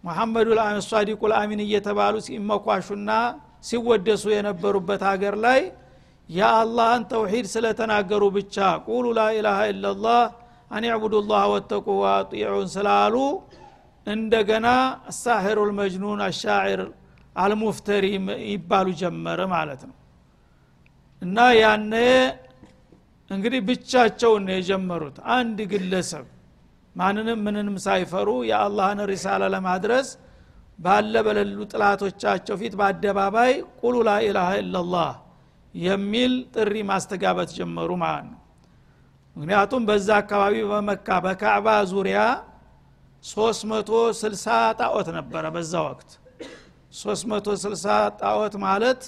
ሙሐመዱ 0.04 0.48
ሳዲቁ 0.90 1.22
ልአሚን 1.32 1.62
እየተባሉ 1.66 2.16
ሲመኳሹና 2.28 3.10
ሲወደሱ 3.70 4.24
የነበሩበት 4.36 5.02
ሀገር 5.10 5.36
ላይ 5.46 5.62
የአላህን 6.30 7.04
ተውሂድ 7.12 7.46
ስለተናገሩ 7.54 8.24
ብቻ 8.38 8.56
ቁሉ 8.88 9.06
ላኢላሃ 9.18 9.60
ኢላላህ 9.72 10.22
አን 10.72 10.86
ዕቡዱ 10.92 11.16
ላህ 11.30 11.44
ወተቁ 11.52 11.88
ስላሉ 12.74 13.16
እንደገና 14.08 14.68
ሳሒሩ 15.18 15.60
ልመጅኑን 15.70 16.22
አሻዒር 16.26 16.82
አልሙፍተሪ 17.36 18.06
ይባሉ 18.52 18.88
ጀመረ 19.02 19.40
ማለት 19.54 19.82
ነው። 19.90 19.96
እና 21.22 21.38
ያነ 21.60 21.94
እንግዲህ 23.32 23.62
ብቻቸውን 23.70 24.44
ነው 24.48 24.56
የጀመሩት። 24.58 25.18
አንድ 25.36 25.60
ግለሰብ 25.72 26.26
ማንንም 26.96 27.40
ምንንም 27.46 27.76
ሳይፈሩ 27.86 28.30
የአላህን 28.50 29.00
ሪሳላ 29.12 29.44
ለማድረስ 29.56 30.08
ባለ 30.80 31.14
በሌሉ 31.26 31.60
ጥላቶቻቸው 31.72 32.56
ፊት 32.62 32.74
በአደባባይ 32.80 33.52
ቁሉ 33.82 33.96
ላኢላሃ 34.08 34.50
ኢላላህ 34.62 35.12
የሚል 35.74 36.34
ጥሪ 36.56 36.76
ማስተጋበት 36.90 37.50
ጀመሩ 37.58 37.90
ማለት 38.04 38.28
ነው። 38.32 38.40
ምክንያቱም 39.36 39.82
በዛ 39.90 40.10
አካባቢ 40.22 40.56
በመካ 40.72 41.18
በካዕባ 41.26 41.68
ዙሪያ 41.92 42.20
360 43.24 44.48
ጣዖት 44.80 45.08
ነበረ 45.18 45.46
በዛ 45.56 45.74
ወቅት። 45.88 46.10
360 46.94 47.88
ጣዖት 48.22 48.56
ማለት 48.66 49.02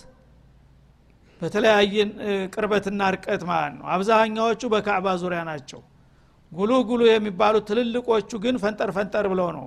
በተለያየ 1.41 1.95
ቅርበትና 2.53 3.01
እርቀት 3.11 3.41
ማለት 3.51 3.73
ነው። 3.77 3.85
አብዛኛዎቹ 3.95 4.61
በካዕባ 4.73 5.07
ዙሪያ 5.21 5.41
ናቸው። 5.49 5.81
ጉሉ 6.51 6.71
ጉሉ 6.89 7.01
የሚባሉት 7.07 7.63
ትልልቆቹ 7.69 8.31
ግን 8.43 8.55
ፈንጠር 8.63 8.89
ፈንጠር 8.97 9.25
ብለው 9.31 9.49
ነው። 9.57 9.65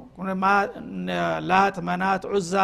ላት 1.51 1.77
መናት 1.89 2.23
ዑዛ 2.33 2.55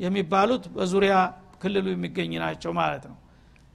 የሚባሉት 0.00 0.64
በዙሪያ 0.76 1.14
ክልሉ 1.62 1.86
የሚገኝ 1.92 2.32
ናቸው 2.44 2.72
ማለት 2.80 3.04
ነው። 3.10 3.16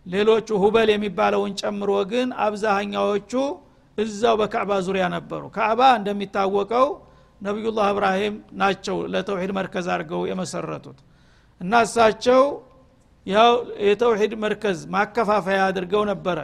ሌሎቹ 0.05 0.47
ሁበል 0.63 0.89
የሚባለውን 0.93 1.51
ጨምሮ 1.62 1.91
ግን 2.12 2.27
አብዛኛዎቹ 2.45 3.31
እዛው 3.97 4.35
በካዕባ 4.41 4.71
ዙሪያ 4.88 5.05
ነበሩ። 5.15 5.43
ካዕባ 5.55 5.81
እንደሚታወቀው 5.99 6.88
ነቢዩላህ 7.41 7.88
እብራሂም 7.93 8.34
ናቸው 8.62 8.97
ለተውሂድ 9.13 9.52
መርከዝ 9.58 9.88
አድርገው 9.93 10.21
የመሰረቱት። 10.30 10.97
እና 11.62 11.73
እሳቸው 11.86 12.41
ያው 13.25 13.52
የተውሂድ 13.88 14.34
መርከዝ 14.43 14.80
ማከፋፈያ 14.93 15.60
አድርገው 15.67 16.04
ነበረ። 16.12 16.39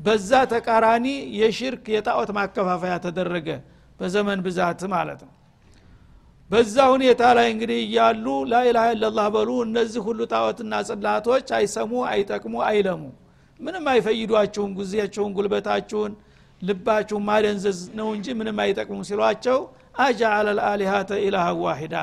በዛ 0.00 0.30
ተቃራኒ 0.52 1.06
የሽርክ 1.40 1.84
የጣዖት 1.94 2.30
ማከፋፈያ 2.38 2.94
ተደረገ 3.04 3.48
በዘመን 4.00 4.40
ብዛት 4.46 4.80
ማለት 4.94 5.20
ነው። 5.26 5.32
በዛ 6.50 6.76
ሁኔታ 6.92 7.22
ላይ 7.36 7.46
እንግዲህ 7.52 7.78
እያሉ 7.84 8.24
ላኢላሃ 8.50 8.86
ኢላላህ 8.94 9.26
በሉ 9.34 9.50
እነዚህ 9.66 10.00
ሁሉ 10.08 10.20
ጣዖትና 10.32 10.72
ጽላቶች 10.88 11.46
አይሰሙ 11.58 11.92
አይጠቅሙ 12.10 12.54
አይለሙ 12.68 13.02
ምንም 13.60 13.84
አይፈይዷችሁን 13.92 14.70
ጊዜያችሁን 14.78 15.32
ጉልበታችሁን 15.36 16.12
ልባችሁን 16.64 17.24
ማደንዘዝ 17.28 17.78
ነው 17.98 18.08
እንጂ 18.16 18.26
ምንም 18.38 18.58
አይጠቅሙ 18.64 18.98
ሲሏቸው 19.08 19.58
አጃአለ 20.04 20.48
ልአሊሃተ 20.58 21.10
ኢላሃ 21.24 21.46
ዋሂዳ። 21.62 21.96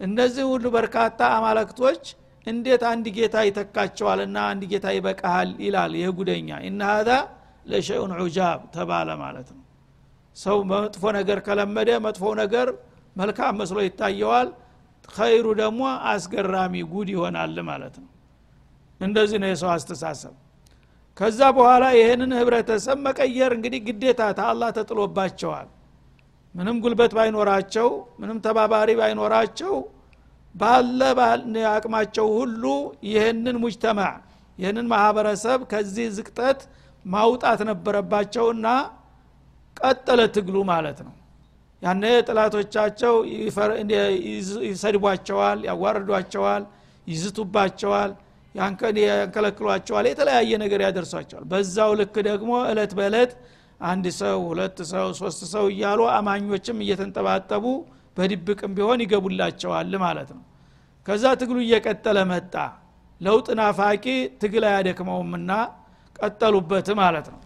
እነዚህ 0.00 0.44
ሁሉ 0.52 0.64
በርካታ 0.76 1.20
አማለክቶች 1.36 2.02
እንዴት 2.46 2.82
አንድ 2.90 3.06
ጌታ 3.16 3.36
ይተካቸዋልና 3.46 4.36
አንድ 4.50 4.62
ጌታ 4.70 4.86
ይበቃሃል 4.96 5.50
ይላል 5.64 5.92
ይህ 5.98 6.10
ጉደኛ። 6.18 6.50
እና 6.68 6.80
ሀዛ 6.92 7.10
ለሸኡን 7.66 8.12
ዑጃብ 8.18 8.60
ተባለ 8.74 9.08
ማለት 9.22 9.48
ነው። 9.56 9.64
ሰው 10.36 10.58
መጥፎ 10.70 11.02
ነገር 11.18 11.38
ከለመደ 11.46 11.90
መጥፎ 12.06 12.24
ነገር 12.42 12.68
መልካም 13.16 13.54
መስሎ 13.60 13.78
ይታየዋል። 13.86 14.48
ኸይሩ 15.08 15.46
ደግሞ 15.60 15.82
አስገራሚ 16.10 16.74
ጉድ 16.92 17.08
ይሆናል 17.14 17.56
ማለት 17.70 17.94
ነው። 18.02 18.08
እንደዚህ 19.00 19.38
ነው 19.42 19.48
የሰው 19.52 19.70
አስተሳሰብ 19.74 20.34
ከዛ 21.20 21.40
በኋላ 21.56 21.84
ይህንን 21.96 22.30
ህብረተሰብ 22.38 22.98
መቀየር 23.06 23.52
እንግዲህ 23.56 23.80
ግዴታ 23.88 24.20
ታአላህ 24.38 24.68
ተጥሎባቸዋል። 24.78 25.68
ምንም 26.54 26.76
ጉልበት 26.84 27.12
ባይኖራቸው 27.16 27.88
ምንም 28.20 28.38
ተባባሪ 28.46 28.90
ባይኖራቸው 29.00 29.74
ባለ 30.54 31.00
አቅማቸው 31.72 32.26
ሁሉ 32.38 32.64
ይህንን 33.10 33.56
ሙጅተማዕ 33.64 34.14
ይህንን 34.58 34.86
ማህበረሰብ 34.92 35.60
ከዚህ 35.72 36.06
ዝቅጠት 36.16 36.60
ማውጣት 37.04 37.60
ነበረባቸውና 37.70 38.66
ቀጠለ 39.76 40.20
ትግሉ 40.34 40.56
ማለት 40.72 40.98
ነው። 41.06 41.14
ያነ 41.82 42.04
ጥላቶቻቸው 42.28 43.14
ይሰድቧቸዋል 44.68 45.60
ያዋርዷቸዋል 45.68 46.64
ይዝቱባቸዋል 47.06 48.10
ያንከለክሏቸዋል 48.54 50.06
የተለያየ 50.10 50.52
ነገር 50.62 50.80
ያደርሷቸዋል። 50.86 51.44
በዛው 51.50 51.90
ልክ 52.00 52.14
ደግሞ 52.28 52.52
እለት 52.70 52.92
በእለት 52.98 53.32
አንድ 53.80 54.06
ሰው 54.20 54.38
ሁለት 54.48 54.78
ሰው 54.90 55.06
ሶስት 55.20 55.42
ሰው 55.52 55.66
እያሉ 55.72 56.00
አማኞችም 56.16 56.80
እየተንጠባጠቡ 56.84 57.64
በድብቅም 58.16 58.72
ቢሆን 58.76 59.02
ይገቡላቸዋል 59.04 59.92
ማለት 60.04 60.30
ነው። 60.36 60.42
ከዛ 61.06 61.24
ትግሉ 61.40 61.58
እየቀጠለ 61.64 62.18
መጣ። 62.32 62.54
ለውጥ 63.20 63.46
ናፋቂ 63.58 64.04
ትግል 64.42 64.64
አያደክመውምና 64.68 65.50
ቀጠሉበት 66.16 66.88
ማለት 67.00 67.26
ነው። 67.32 67.40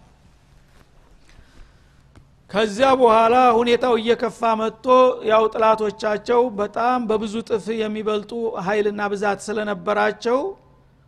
ከዚያ 2.51 2.89
በኋላ 2.99 3.35
ሁኔታው 3.57 3.93
እየከፋ 4.01 4.41
መጥቶ 4.59 4.85
ያው 5.29 5.43
ጥላቶቻቸው 5.53 6.41
በጣም 6.59 7.07
በብዙ 7.09 7.35
ጥፍ 7.49 7.65
የሚበልጡ 7.79 8.31
ኃይልና 8.65 9.01
ብዛት 9.13 9.39
ስለነበራቸው 9.47 10.37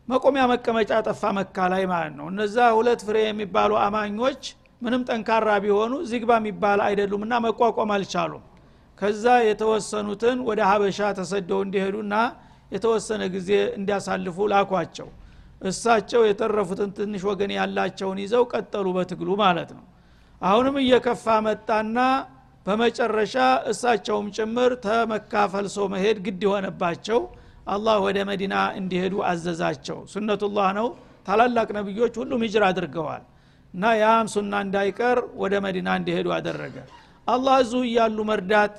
መቆሚያ 0.07 0.43
መቀመጫ 0.51 0.91
ጠፋ 1.07 1.31
መካ 1.37 1.57
ላይ 1.73 1.83
ማለት 1.91 2.13
ነው። 2.19 2.25
እነዛ 2.31 2.57
ሁለት 2.77 3.01
ፍሬ 3.07 3.17
የሚባሉ 3.25 3.71
አማኞች 3.85 4.41
ምንም 4.81 5.01
ጠንካራ 5.09 5.49
ቢሆኑ 5.63 5.93
ዚግባ 6.09 6.31
የሚባል 6.39 6.79
አይደሉም 6.87 7.21
እና 7.25 7.35
መቋቋም 7.45 7.91
አልቻሉም። 7.95 8.43
ከዛ 8.97 9.25
የተወሰኑትን 9.47 10.37
ወደ 10.47 10.59
ሀበሻ 10.69 10.99
ተሰደው 11.17 11.59
እንዲሄዱና 11.65 12.13
የተወሰነ 12.71 13.23
ጊዜ 13.35 13.49
እንዲያሳልፉ 13.77 14.47
ላኳቸው። 14.51 15.09
እሳቸው 15.61 16.21
የተረፉትን 16.27 16.89
ትንሽ 16.97 17.21
ወገን 17.29 17.51
ያላቸውን 17.57 18.17
ይዘው 18.23 18.43
ቀጠሉ 18.53 18.87
በትግሉ 18.97 19.29
ማለት 19.43 19.69
ነው። 19.77 19.85
አሁንም 20.41 20.75
እየከፋ 20.81 21.25
መጣና 21.47 21.99
በመጨረሻ 22.65 23.35
እሳቸውም 23.71 24.27
ጭምር 24.37 24.71
ተመካፈል 24.85 25.67
ሰው 25.75 25.85
መሄድ 25.93 26.17
ግድ 26.25 26.41
የሆነባቸው 26.47 27.19
አላህ 27.67 27.95
ወደ 28.05 28.17
መዲና 28.29 28.55
እንዲሄዱ 28.79 29.15
አዘዛቸው። 29.29 29.97
ሱነቱላህ 30.11 30.67
ነው። 30.77 30.87
ታላላቅ 31.27 31.67
ነቢዮች 31.77 32.13
ሁሉም 32.21 32.41
ሂጅር 32.45 32.63
አድርገዋል። 32.67 33.23
እና 33.73 33.85
ያም 34.01 34.27
ሱና 34.33 34.53
እንዳይቀር 34.65 35.17
ወደ 35.41 35.53
መዲና 35.65 35.89
እንዲሄዱ 35.99 36.27
አደረገ። 36.35 36.75
አላህ 37.27 37.55
እዙ 37.63 37.73
እያሉ 37.87 38.17
መርዳት 38.29 38.75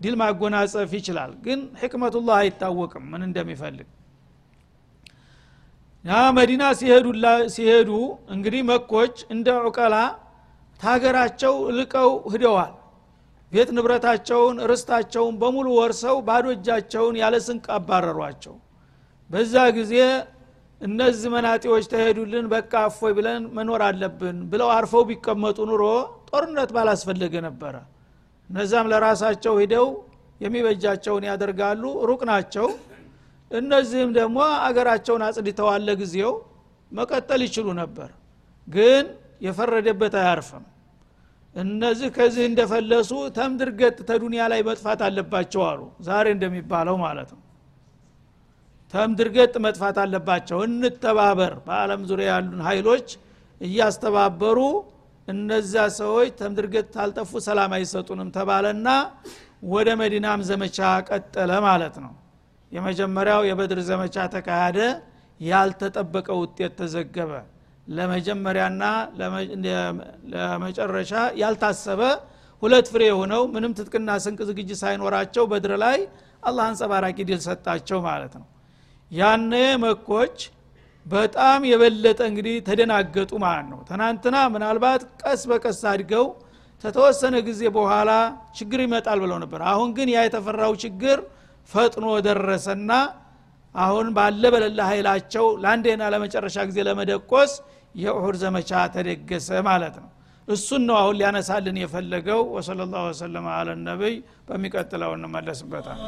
ድል 0.00 0.14
ማጎናጸፍ 0.20 0.92
ይችላል 0.98 1.32
ግን 1.44 1.60
ሕክመቱላህ 1.80 2.36
አይታወቅም። 2.40 3.04
ምን 3.12 3.22
እንደሚፈልግ 3.28 3.88
ያ 6.04 6.14
መዲና 6.36 6.62
ሲሄዱ 7.54 7.90
እንግዲህ 8.34 8.62
መኮች 8.70 9.16
እንደ 9.34 9.48
ዑቀላ 9.66 9.96
ታገራቸው 10.80 11.54
ልቀው 11.76 12.10
ህደዋል 12.32 12.72
ቤት 13.52 13.70
ንብረታቸውን 13.76 14.56
ርስታቸውን 14.70 15.34
በሙሉ 15.40 15.66
ወርሰው 15.78 16.16
ባዶ 16.28 16.46
እጃቸውን 16.54 17.16
ያለ 17.22 17.34
ስንቅ 17.46 17.66
አባረሯቸው። 17.76 18.54
በዛ 19.30 19.54
ጊዜ 19.76 19.94
እነዚህ 20.80 21.28
መናጤዎች 21.34 21.84
ተሄዱልን 21.92 22.46
በቃ 22.52 22.72
እፎይ 22.88 23.12
ብለን 23.18 23.42
መኖር 23.56 23.82
አለብን 23.88 24.38
ብለው 24.52 24.68
አርፈው 24.76 25.02
ቢቀመጡ 25.10 25.58
ኑሮ 25.70 25.82
ጦርነት 26.30 26.70
ባላስፈለገ 26.76 27.34
ነበረ። 27.46 27.74
እነዛም 28.50 28.88
ለራሳቸው 28.92 29.54
ሂደው 29.62 29.86
የሚበጃቸውን 30.40 31.24
ያደርጋሉ 31.30 31.82
ሩቅ 32.10 32.22
ናቸው። 32.30 32.66
እነዚህም 33.50 34.10
ደግሞ 34.18 34.38
አገራቸውን 34.66 35.22
አጽድተዋል 35.26 35.82
ለጊዜው 35.88 36.32
መቀጠል 36.92 37.40
ይችሉ 37.46 37.66
ነበር። 37.80 38.10
ግን 38.68 39.04
የፈረደበት 39.46 40.14
አያርፍም 40.20 40.64
እነዚህ 41.54 42.08
ከዚህ 42.16 42.44
እንደፈለሱ 42.50 43.10
ተምድር 43.36 43.70
ገጥ 43.80 43.98
ተዱኒያ 44.08 44.42
ላይ 44.52 44.60
መጥፋት 44.68 45.00
አለባቸው 45.06 45.62
አሉ። 45.70 45.80
ዛሬ 46.02 46.26
እንደሚባለው 46.36 46.96
ማለት 47.02 47.30
ነው። 47.34 47.40
ተምድር 48.94 49.28
ገጥ 49.36 49.54
መጥፋት 49.66 49.96
አለባቸው። 50.02 50.58
እንተባበር። 50.66 51.52
በአለም 51.66 52.00
ዙሪያ 52.10 52.28
ያሉን 52.32 52.62
ኃይሎች 52.68 53.06
እያስተባበሩ 53.60 54.58
እነዚያ 55.28 55.82
ሰዎች 56.00 56.30
ተምድር 56.40 56.66
ገጥ 56.74 56.88
ታልጠፉ 56.96 57.40
ሰላም 57.46 57.72
አይሰጡንም 57.76 58.28
ተባለና 58.36 58.88
ወደ 59.72 59.88
መዲናም 60.00 60.40
ዘመቻ 60.48 60.78
ቀጠለ 61.08 61.52
ማለት 61.66 61.96
ነው። 62.04 62.12
የመጀመሪያው 62.72 63.42
የበድር 63.48 63.80
ዘመቻ 63.90 64.16
ተካሄደ። 64.34 64.78
ያልተጠበቀ 65.40 66.28
ውጤት 66.40 66.72
ተዘገበ 66.80 67.30
ለመጀመሪያና 67.88 68.82
ለመጨረሻ 70.34 71.12
ያልታሰበ 71.40 72.00
ሁለት 72.62 72.86
ፍሬ 72.92 73.02
የሆነው 73.08 73.42
ምንም 73.54 73.72
ትጥቅና 73.78 74.10
ስንቅ 74.24 74.40
ዝግጅት 74.50 74.78
ሳይኖራቸው 74.82 75.44
በድር 75.50 75.72
ላይ 75.84 75.98
አላህ 76.42 76.64
አንጸባራቂ 76.70 77.18
ድል 77.28 77.40
ሰጣቸው 77.46 77.98
ማለት 78.06 78.34
ነው። 78.40 78.46
ያነ 79.10 79.52
መኮች 79.82 80.36
በጣም 81.06 81.60
የበለጠ 81.70 82.20
እንግዲህ 82.30 82.56
ተደናገጡ 82.68 83.30
ማለት 83.44 83.66
ነው። 83.72 83.80
ትናንትና 83.88 84.36
ምናልባት 84.54 85.02
ቀስ 85.22 85.42
በቀስ 85.50 85.80
አድገው 85.92 86.26
ተተወሰነ 86.84 87.34
ጊዜ 87.48 87.62
በኋላ 87.76 88.10
ችግር 88.58 88.80
ይመጣል 88.86 89.18
ብለው 89.24 89.38
ነበር። 89.44 89.60
አሁን 89.72 89.90
ግን 89.96 90.08
ያ 90.14 90.22
የተፈራው 90.26 90.72
ችግር 90.84 91.18
ፈጥኖ 91.70 92.06
ደረሰና 92.26 92.92
አሁን 93.74 94.06
ባለ 94.16 94.42
በለላ 94.54 94.80
ኃይላቸው 94.90 95.46
ለአንዴና 95.62 96.02
ለመጨረሻ 96.14 96.56
ጊዜ 96.70 96.78
ለመደቆስ 96.88 97.52
የኡሑድ 97.94 98.36
ዘመቻ 98.42 98.70
ተደገሰ 98.94 99.48
ማለት 99.68 99.96
ነው። 100.02 100.08
እሱን 100.48 100.82
ነው 100.88 100.96
አሁን 101.00 101.16
ሊያነሳልን 101.18 101.76
የፈለገው። 101.82 102.40
ወሰለ 102.54 102.80
ላሁ 102.92 103.04
ወሰለማ 103.10 103.48
አለ 103.58 103.68
ነቢይ። 103.84 104.16
በሚቀጥለው 104.48 105.12
እንመለስበታል 105.18 106.00